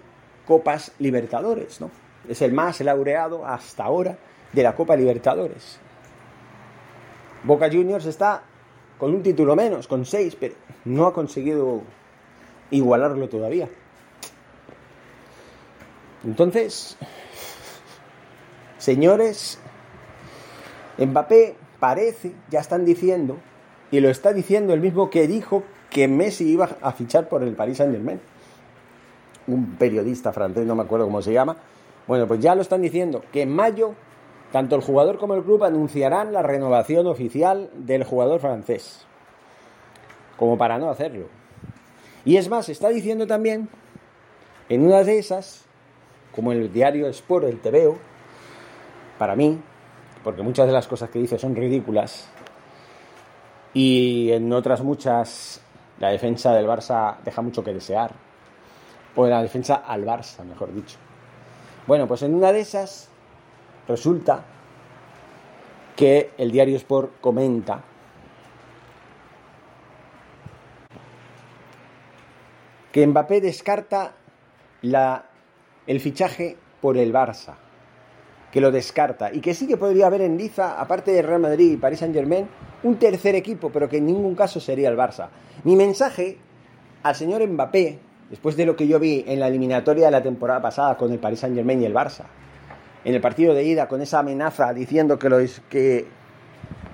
Copas 0.49 0.93
Libertadores, 0.97 1.79
¿no? 1.79 1.91
Es 2.27 2.41
el 2.41 2.53
más 2.53 2.81
laureado 2.81 3.45
hasta 3.45 3.83
ahora 3.83 4.17
de 4.51 4.63
la 4.63 4.73
Copa 4.73 4.95
Libertadores. 4.95 5.77
Boca 7.43 7.69
Juniors 7.71 8.07
está 8.07 8.41
con 8.97 9.13
un 9.13 9.21
título 9.21 9.55
menos, 9.55 9.87
con 9.87 10.07
seis, 10.07 10.35
pero 10.35 10.55
no 10.85 11.05
ha 11.05 11.13
conseguido 11.13 11.83
igualarlo 12.71 13.29
todavía. 13.29 13.69
Entonces, 16.25 16.97
señores, 18.79 19.59
Mbappé 20.97 21.57
parece, 21.79 22.33
ya 22.49 22.59
están 22.59 22.85
diciendo, 22.85 23.37
y 23.91 23.99
lo 23.99 24.09
está 24.09 24.33
diciendo 24.33 24.73
el 24.73 24.81
mismo 24.81 25.11
que 25.11 25.27
dijo 25.27 25.63
que 25.91 26.07
Messi 26.07 26.49
iba 26.49 26.69
a 26.81 26.91
fichar 26.91 27.29
por 27.29 27.43
el 27.43 27.53
Paris 27.53 27.77
Saint 27.77 27.93
Germain. 27.93 28.19
Un 29.49 29.75
periodista 29.77 30.31
francés, 30.31 30.65
no 30.65 30.75
me 30.75 30.83
acuerdo 30.83 31.05
cómo 31.05 31.21
se 31.21 31.33
llama. 31.33 31.57
Bueno, 32.07 32.27
pues 32.27 32.39
ya 32.39 32.55
lo 32.55 32.61
están 32.61 32.81
diciendo, 32.81 33.23
que 33.31 33.43
en 33.43 33.53
mayo 33.53 33.95
tanto 34.51 34.75
el 34.75 34.81
jugador 34.81 35.19
como 35.19 35.35
el 35.35 35.43
club 35.43 35.63
anunciarán 35.63 36.33
la 36.33 36.41
renovación 36.41 37.07
oficial 37.07 37.69
del 37.73 38.03
jugador 38.03 38.39
francés. 38.39 39.05
Como 40.37 40.57
para 40.57 40.77
no 40.77 40.89
hacerlo. 40.89 41.27
Y 42.25 42.37
es 42.37 42.49
más, 42.49 42.69
está 42.69 42.89
diciendo 42.89 43.27
también, 43.27 43.69
en 44.69 44.85
una 44.85 45.03
de 45.03 45.19
esas, 45.19 45.65
como 46.33 46.51
el 46.51 46.71
diario 46.71 47.07
Sport, 47.07 47.45
el 47.45 47.59
TVO, 47.59 47.97
para 49.17 49.35
mí, 49.35 49.59
porque 50.23 50.41
muchas 50.41 50.67
de 50.67 50.73
las 50.73 50.87
cosas 50.87 51.09
que 51.09 51.19
dice 51.19 51.37
son 51.37 51.55
ridículas, 51.55 52.29
y 53.73 54.31
en 54.31 54.51
otras 54.51 54.81
muchas 54.81 55.61
la 55.99 56.09
defensa 56.09 56.53
del 56.53 56.65
Barça 56.65 57.17
deja 57.23 57.41
mucho 57.41 57.63
que 57.63 57.73
desear, 57.73 58.13
o 59.21 59.27
la 59.27 59.41
defensa 59.41 59.83
al 59.85 60.05
Barça, 60.05 60.45
mejor 60.45 60.73
dicho. 60.73 60.97
Bueno, 61.85 62.07
pues 62.07 62.21
en 62.21 62.33
una 62.33 62.53
de 62.53 62.61
esas 62.61 63.09
resulta 63.85 64.45
que 65.97 66.31
el 66.37 66.51
diario 66.51 66.77
Sport 66.77 67.19
comenta 67.19 67.83
que 72.93 73.05
Mbappé 73.05 73.41
descarta 73.41 74.13
la, 74.83 75.25
el 75.85 75.99
fichaje 75.99 76.55
por 76.79 76.97
el 76.97 77.11
Barça, 77.11 77.55
que 78.53 78.61
lo 78.61 78.71
descarta, 78.71 79.33
y 79.33 79.41
que 79.41 79.53
sí 79.53 79.67
que 79.67 79.75
podría 79.75 80.07
haber 80.07 80.21
en 80.21 80.37
Liza, 80.37 80.79
aparte 80.79 81.11
de 81.11 81.21
Real 81.21 81.41
Madrid 81.41 81.73
y 81.73 81.77
Paris 81.77 81.99
Saint 81.99 82.15
Germain, 82.15 82.47
un 82.83 82.95
tercer 82.97 83.35
equipo, 83.35 83.69
pero 83.69 83.89
que 83.89 83.97
en 83.97 84.05
ningún 84.05 84.33
caso 84.33 84.61
sería 84.61 84.87
el 84.87 84.95
Barça. 84.95 85.27
Mi 85.65 85.75
mensaje 85.75 86.37
al 87.03 87.15
señor 87.15 87.45
Mbappé, 87.45 88.07
después 88.29 88.55
de 88.55 88.65
lo 88.65 88.75
que 88.75 88.87
yo 88.87 88.99
vi 88.99 89.23
en 89.27 89.39
la 89.39 89.47
eliminatoria 89.47 90.05
de 90.05 90.11
la 90.11 90.23
temporada 90.23 90.61
pasada 90.61 90.97
con 90.97 91.11
el 91.11 91.19
Paris 91.19 91.39
Saint 91.39 91.55
Germain 91.55 91.81
y 91.81 91.85
el 91.85 91.93
Barça, 91.93 92.25
en 93.03 93.15
el 93.15 93.21
partido 93.21 93.53
de 93.53 93.63
ida 93.63 93.87
con 93.87 94.01
esa 94.01 94.19
amenaza 94.19 94.73
diciendo 94.73 95.17
que, 95.17 95.29
lo, 95.29 95.37
que 95.69 96.07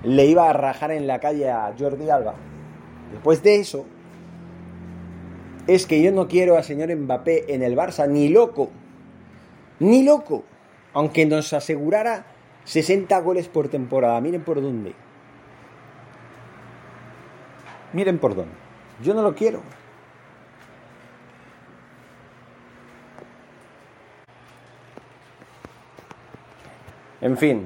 le 0.03 0.25
iba 0.25 0.49
a 0.49 0.53
rajar 0.53 0.91
en 0.91 1.07
la 1.07 1.19
calle 1.19 1.49
a 1.49 1.73
Jordi 1.77 2.09
Alba, 2.09 2.35
después 3.11 3.41
de 3.43 3.57
eso, 3.57 3.85
es 5.67 5.85
que 5.85 6.01
yo 6.01 6.11
no 6.11 6.27
quiero 6.27 6.57
al 6.57 6.63
señor 6.63 6.95
Mbappé 6.95 7.53
en 7.53 7.63
el 7.63 7.75
Barça, 7.75 8.07
ni 8.07 8.29
loco, 8.29 8.69
ni 9.79 10.03
loco, 10.03 10.43
aunque 10.93 11.25
nos 11.25 11.53
asegurara 11.53 12.25
60 12.65 13.19
goles 13.21 13.47
por 13.47 13.67
temporada. 13.67 14.19
Miren 14.21 14.43
por 14.43 14.61
dónde. 14.61 14.93
Miren 17.93 18.19
por 18.19 18.35
dónde. 18.35 18.53
Yo 19.01 19.13
no 19.13 19.21
lo 19.21 19.35
quiero. 19.35 19.61
En 27.25 27.35
fin. 27.37 27.65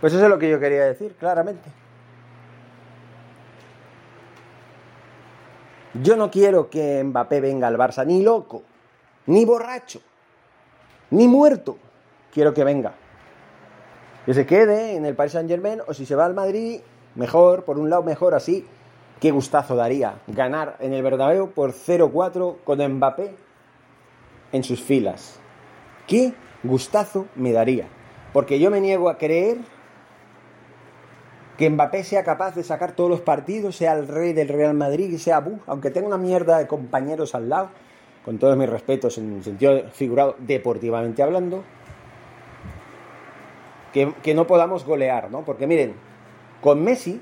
Pues 0.00 0.12
eso 0.12 0.22
es 0.22 0.30
lo 0.30 0.38
que 0.38 0.48
yo 0.48 0.60
quería 0.60 0.84
decir, 0.84 1.16
claramente. 1.16 1.68
Yo 5.94 6.16
no 6.16 6.30
quiero 6.30 6.70
que 6.70 7.02
Mbappé 7.02 7.40
venga 7.40 7.66
al 7.66 7.76
Barça, 7.76 8.06
ni 8.06 8.22
loco, 8.22 8.62
ni 9.26 9.44
borracho, 9.44 10.00
ni 11.10 11.26
muerto. 11.26 11.78
Quiero 12.32 12.54
que 12.54 12.62
venga. 12.62 12.94
Que 14.24 14.32
se 14.32 14.46
quede 14.46 14.94
en 14.94 15.04
el 15.04 15.16
Paris 15.16 15.32
Saint 15.32 15.50
Germain 15.50 15.80
o 15.84 15.94
si 15.94 16.06
se 16.06 16.14
va 16.14 16.26
al 16.26 16.34
Madrid, 16.34 16.80
mejor, 17.16 17.64
por 17.64 17.76
un 17.76 17.90
lado 17.90 18.04
mejor 18.04 18.34
así. 18.34 18.64
Qué 19.18 19.32
gustazo 19.32 19.74
daría 19.74 20.20
ganar 20.28 20.76
en 20.78 20.92
el 20.92 21.02
Bernabéu 21.02 21.50
por 21.50 21.72
0-4 21.72 22.58
con 22.62 22.86
Mbappé 22.86 23.34
en 24.52 24.62
sus 24.62 24.80
filas. 24.80 25.40
Qué 26.06 26.32
gustazo 26.66 27.26
me 27.34 27.52
daría. 27.52 27.86
Porque 28.32 28.58
yo 28.58 28.70
me 28.70 28.80
niego 28.80 29.08
a 29.08 29.18
creer 29.18 29.58
que 31.56 31.70
Mbappé 31.70 32.04
sea 32.04 32.22
capaz 32.22 32.54
de 32.54 32.62
sacar 32.62 32.92
todos 32.92 33.08
los 33.08 33.20
partidos, 33.20 33.76
sea 33.76 33.94
el 33.94 34.08
rey 34.08 34.32
del 34.32 34.48
Real 34.48 34.74
Madrid, 34.74 35.10
y 35.10 35.18
sea 35.18 35.40
bu, 35.40 35.58
aunque 35.66 35.90
tenga 35.90 36.06
una 36.06 36.18
mierda 36.18 36.58
de 36.58 36.66
compañeros 36.66 37.34
al 37.34 37.48
lado, 37.48 37.70
con 38.24 38.38
todos 38.38 38.56
mis 38.56 38.68
respetos 38.68 39.16
en 39.18 39.42
sentido 39.42 39.88
figurado, 39.92 40.36
deportivamente 40.38 41.22
hablando, 41.22 41.64
que, 43.92 44.12
que 44.22 44.34
no 44.34 44.46
podamos 44.46 44.84
golear, 44.84 45.30
¿no? 45.30 45.44
Porque 45.44 45.66
miren, 45.66 45.94
con 46.60 46.82
Messi, 46.82 47.20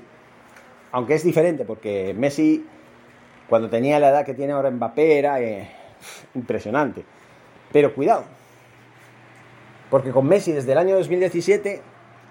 aunque 0.91 1.13
es 1.13 1.23
diferente, 1.23 1.63
porque 1.63 2.13
Messi, 2.13 2.65
cuando 3.47 3.69
tenía 3.69 3.99
la 3.99 4.09
edad 4.09 4.25
que 4.25 4.33
tiene 4.33 4.53
ahora 4.53 4.71
Mbappé, 4.71 5.17
era 5.17 5.39
eh, 5.39 5.69
impresionante. 6.33 7.05
Pero 7.71 7.93
cuidado, 7.93 8.25
porque 9.95 10.11
con 10.11 10.27
Messi 10.27 10.51
desde 10.51 10.73
el 10.73 10.77
año 10.77 10.97
2017 10.97 11.81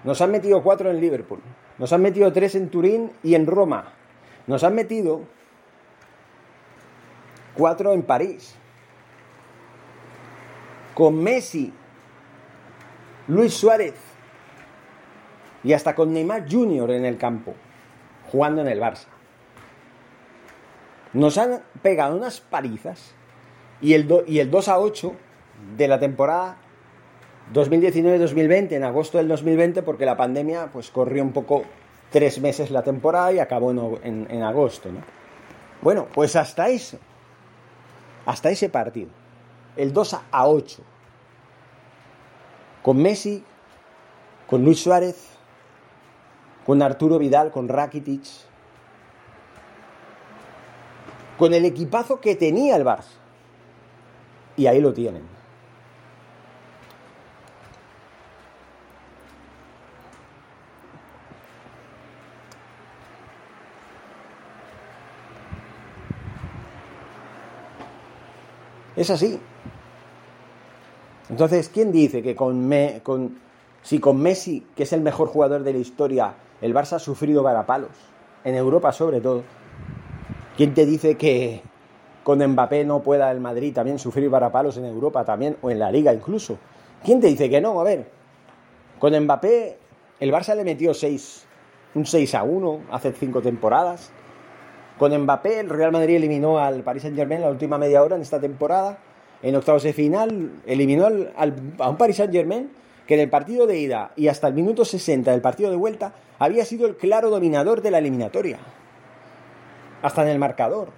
nos 0.04 0.20
han 0.20 0.30
metido 0.30 0.62
cuatro 0.62 0.90
en 0.90 1.00
Liverpool, 1.00 1.40
nos 1.78 1.94
han 1.94 2.02
metido 2.02 2.30
tres 2.30 2.56
en 2.56 2.68
Turín 2.68 3.10
y 3.22 3.36
en 3.36 3.46
Roma, 3.46 3.94
nos 4.46 4.62
han 4.64 4.74
metido 4.74 5.22
cuatro 7.54 7.94
en 7.94 8.02
París. 8.02 8.54
Con 10.92 11.22
Messi, 11.22 11.72
Luis 13.28 13.54
Suárez 13.54 13.94
y 15.62 15.72
hasta 15.72 15.94
con 15.94 16.12
Neymar 16.12 16.44
Jr. 16.46 16.90
en 16.90 17.06
el 17.06 17.16
campo, 17.16 17.54
jugando 18.30 18.60
en 18.60 18.68
el 18.68 18.78
Barça. 18.78 19.06
Nos 21.14 21.38
han 21.38 21.62
pegado 21.80 22.14
unas 22.14 22.42
parizas 22.42 23.14
y 23.80 23.94
el, 23.94 24.22
y 24.26 24.40
el 24.40 24.50
2 24.50 24.68
a 24.68 24.78
8 24.78 25.14
de 25.78 25.88
la 25.88 25.98
temporada 25.98 26.58
2019-2020, 27.52 28.72
en 28.72 28.84
agosto 28.84 29.18
del 29.18 29.28
2020, 29.28 29.82
porque 29.82 30.06
la 30.06 30.16
pandemia 30.16 30.70
pues 30.72 30.90
corrió 30.90 31.22
un 31.22 31.32
poco 31.32 31.64
tres 32.10 32.40
meses 32.40 32.70
la 32.70 32.82
temporada 32.82 33.32
y 33.32 33.38
acabó 33.38 33.70
en, 34.02 34.26
en, 34.30 34.42
agosto. 34.42 34.90
¿no? 34.90 35.00
Bueno, 35.82 36.06
pues 36.12 36.36
hasta 36.36 36.68
eso, 36.68 36.98
hasta 38.24 38.50
ese 38.50 38.68
partido, 38.68 39.10
el 39.76 39.92
2 39.92 40.14
a 40.30 40.48
8, 40.48 40.82
con 42.82 43.02
Messi, 43.02 43.44
con 44.46 44.64
Luis 44.64 44.82
Suárez, 44.82 45.30
con 46.64 46.80
Arturo 46.82 47.18
Vidal, 47.18 47.50
con 47.50 47.68
Rakitic, 47.68 48.22
con 51.38 51.52
el 51.52 51.64
equipazo 51.64 52.20
que 52.20 52.36
tenía 52.36 52.76
el 52.76 52.84
Barça. 52.84 53.18
Y 54.56 54.66
ahí 54.66 54.80
lo 54.80 54.92
tienen. 54.92 55.33
Es 68.96 69.10
así. 69.10 69.38
Entonces, 71.28 71.68
¿quién 71.68 71.90
dice 71.90 72.22
que 72.22 72.36
con, 72.36 72.70
con, 73.02 73.38
si 73.82 73.98
con 73.98 74.20
Messi, 74.20 74.66
que 74.76 74.84
es 74.84 74.92
el 74.92 75.00
mejor 75.00 75.28
jugador 75.28 75.62
de 75.62 75.72
la 75.72 75.78
historia, 75.78 76.34
el 76.60 76.74
Barça 76.74 76.94
ha 76.94 76.98
sufrido 76.98 77.42
varapalos? 77.42 77.90
En 78.44 78.54
Europa 78.54 78.92
sobre 78.92 79.20
todo. 79.20 79.42
¿Quién 80.56 80.74
te 80.74 80.86
dice 80.86 81.16
que 81.16 81.62
con 82.22 82.44
Mbappé 82.44 82.84
no 82.84 83.00
pueda 83.00 83.30
el 83.30 83.40
Madrid 83.40 83.74
también 83.74 83.98
sufrir 83.98 84.28
varapalos 84.30 84.76
en 84.76 84.84
Europa 84.84 85.24
también, 85.24 85.56
o 85.62 85.70
en 85.70 85.78
la 85.78 85.90
Liga 85.90 86.12
incluso? 86.12 86.58
¿Quién 87.02 87.20
te 87.20 87.26
dice 87.26 87.50
que 87.50 87.60
no? 87.60 87.80
A 87.80 87.84
ver, 87.84 88.06
con 88.98 89.18
Mbappé 89.18 89.78
el 90.20 90.32
Barça 90.32 90.54
le 90.54 90.64
metió 90.64 90.94
6, 90.94 91.46
un 91.96 92.06
6 92.06 92.34
a 92.34 92.44
1 92.44 92.80
hace 92.92 93.12
cinco 93.12 93.42
temporadas. 93.42 94.12
Con 94.98 95.16
Mbappé, 95.16 95.60
el 95.60 95.70
Real 95.70 95.90
Madrid 95.92 96.16
eliminó 96.16 96.58
al 96.58 96.82
Paris 96.82 97.02
Saint-Germain 97.02 97.40
la 97.40 97.50
última 97.50 97.78
media 97.78 98.02
hora 98.02 98.16
en 98.16 98.22
esta 98.22 98.40
temporada. 98.40 98.98
En 99.42 99.56
octavos 99.56 99.82
de 99.82 99.92
final 99.92 100.62
eliminó 100.66 101.06
a 101.06 101.88
un 101.88 101.96
Paris 101.96 102.16
Saint-Germain 102.16 102.70
que 103.06 103.14
en 103.14 103.20
el 103.20 103.28
partido 103.28 103.66
de 103.66 103.78
ida 103.78 104.12
y 104.16 104.28
hasta 104.28 104.48
el 104.48 104.54
minuto 104.54 104.84
60 104.84 105.30
del 105.30 105.40
partido 105.40 105.70
de 105.70 105.76
vuelta 105.76 106.14
había 106.38 106.64
sido 106.64 106.86
el 106.86 106.96
claro 106.96 107.30
dominador 107.30 107.82
de 107.82 107.90
la 107.90 107.98
eliminatoria. 107.98 108.58
Hasta 110.02 110.22
en 110.22 110.28
el 110.28 110.38
marcador. 110.38 110.88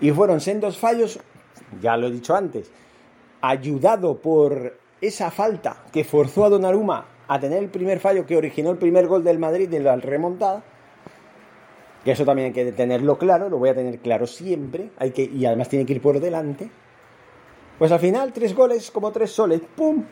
Y 0.00 0.10
fueron 0.10 0.40
sendos 0.40 0.76
fallos, 0.76 1.20
ya 1.80 1.96
lo 1.96 2.08
he 2.08 2.10
dicho 2.10 2.34
antes, 2.34 2.70
ayudado 3.40 4.18
por 4.18 4.76
esa 5.00 5.30
falta 5.30 5.76
que 5.92 6.04
forzó 6.04 6.44
a 6.44 6.48
Donnarumma 6.48 7.06
a 7.28 7.38
tener 7.38 7.62
el 7.62 7.70
primer 7.70 8.00
fallo 8.00 8.26
que 8.26 8.36
originó 8.36 8.70
el 8.70 8.78
primer 8.78 9.06
gol 9.06 9.24
del 9.24 9.38
Madrid 9.38 9.68
de 9.68 9.80
la 9.80 9.96
remontada, 9.96 10.62
que 12.04 12.12
eso 12.12 12.24
también 12.24 12.46
hay 12.46 12.52
que 12.52 12.72
tenerlo 12.72 13.16
claro, 13.16 13.48
lo 13.48 13.58
voy 13.58 13.70
a 13.70 13.74
tener 13.74 13.98
claro 13.98 14.26
siempre, 14.26 14.90
hay 14.98 15.10
que, 15.12 15.22
y 15.22 15.46
además 15.46 15.68
tiene 15.68 15.86
que 15.86 15.94
ir 15.94 16.02
por 16.02 16.20
delante, 16.20 16.70
pues 17.78 17.90
al 17.90 17.98
final 17.98 18.32
tres 18.32 18.54
goles 18.54 18.90
como 18.90 19.10
tres 19.10 19.32
soles, 19.32 19.62
¡pum! 19.74 20.04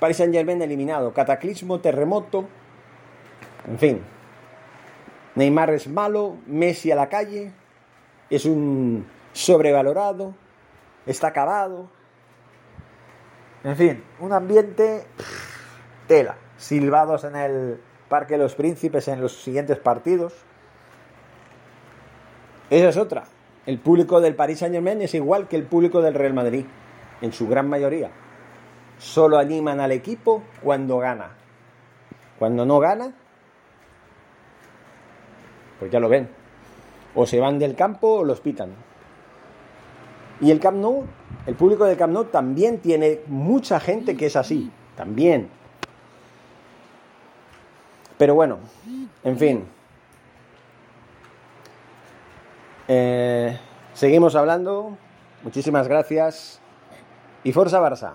Paris 0.00 0.16
Saint 0.16 0.34
Germain 0.34 0.60
eliminado, 0.60 1.12
cataclismo, 1.12 1.80
terremoto, 1.80 2.46
en 3.68 3.78
fin. 3.78 4.00
Neymar 5.34 5.70
es 5.70 5.88
malo, 5.88 6.36
Messi 6.46 6.90
a 6.90 6.96
la 6.96 7.08
calle, 7.08 7.52
es 8.30 8.44
un 8.44 9.06
sobrevalorado, 9.32 10.34
está 11.06 11.28
acabado. 11.28 11.88
En 13.64 13.76
fin, 13.76 14.04
un 14.20 14.32
ambiente 14.32 15.04
tela, 16.06 16.36
silbados 16.56 17.24
en 17.24 17.36
el 17.36 17.80
Parque 18.14 18.34
de 18.34 18.44
los 18.44 18.54
Príncipes 18.54 19.08
en 19.08 19.20
los 19.20 19.42
siguientes 19.42 19.76
partidos. 19.76 20.34
Esa 22.70 22.90
es 22.90 22.96
otra. 22.96 23.24
El 23.66 23.80
público 23.80 24.20
del 24.20 24.36
Paris 24.36 24.60
Saint 24.60 24.72
Germain 24.72 25.02
es 25.02 25.14
igual 25.14 25.48
que 25.48 25.56
el 25.56 25.64
público 25.64 26.00
del 26.00 26.14
Real 26.14 26.32
Madrid, 26.32 26.64
en 27.22 27.32
su 27.32 27.48
gran 27.48 27.68
mayoría. 27.68 28.12
Solo 28.98 29.36
animan 29.36 29.80
al 29.80 29.90
equipo 29.90 30.44
cuando 30.62 30.98
gana. 30.98 31.30
Cuando 32.38 32.64
no 32.64 32.78
gana, 32.78 33.12
pues 35.80 35.90
ya 35.90 35.98
lo 35.98 36.08
ven. 36.08 36.28
O 37.16 37.26
se 37.26 37.40
van 37.40 37.58
del 37.58 37.74
campo 37.74 38.18
o 38.18 38.24
los 38.24 38.40
pitan. 38.40 38.68
Y 40.40 40.52
el 40.52 40.60
Camp 40.60 40.78
Nou, 40.78 41.02
el 41.46 41.56
público 41.56 41.84
del 41.84 41.96
Camp 41.96 42.12
Nou 42.12 42.26
también 42.26 42.78
tiene 42.78 43.22
mucha 43.26 43.80
gente 43.80 44.16
que 44.16 44.26
es 44.26 44.36
así, 44.36 44.70
también. 44.94 45.63
Pero 48.18 48.34
bueno, 48.34 48.58
en 49.24 49.38
fin. 49.38 49.64
Eh, 52.88 53.58
seguimos 53.92 54.34
hablando. 54.34 54.96
Muchísimas 55.42 55.88
gracias. 55.88 56.60
Y 57.42 57.52
Forza 57.52 57.80
Barça. 57.80 58.14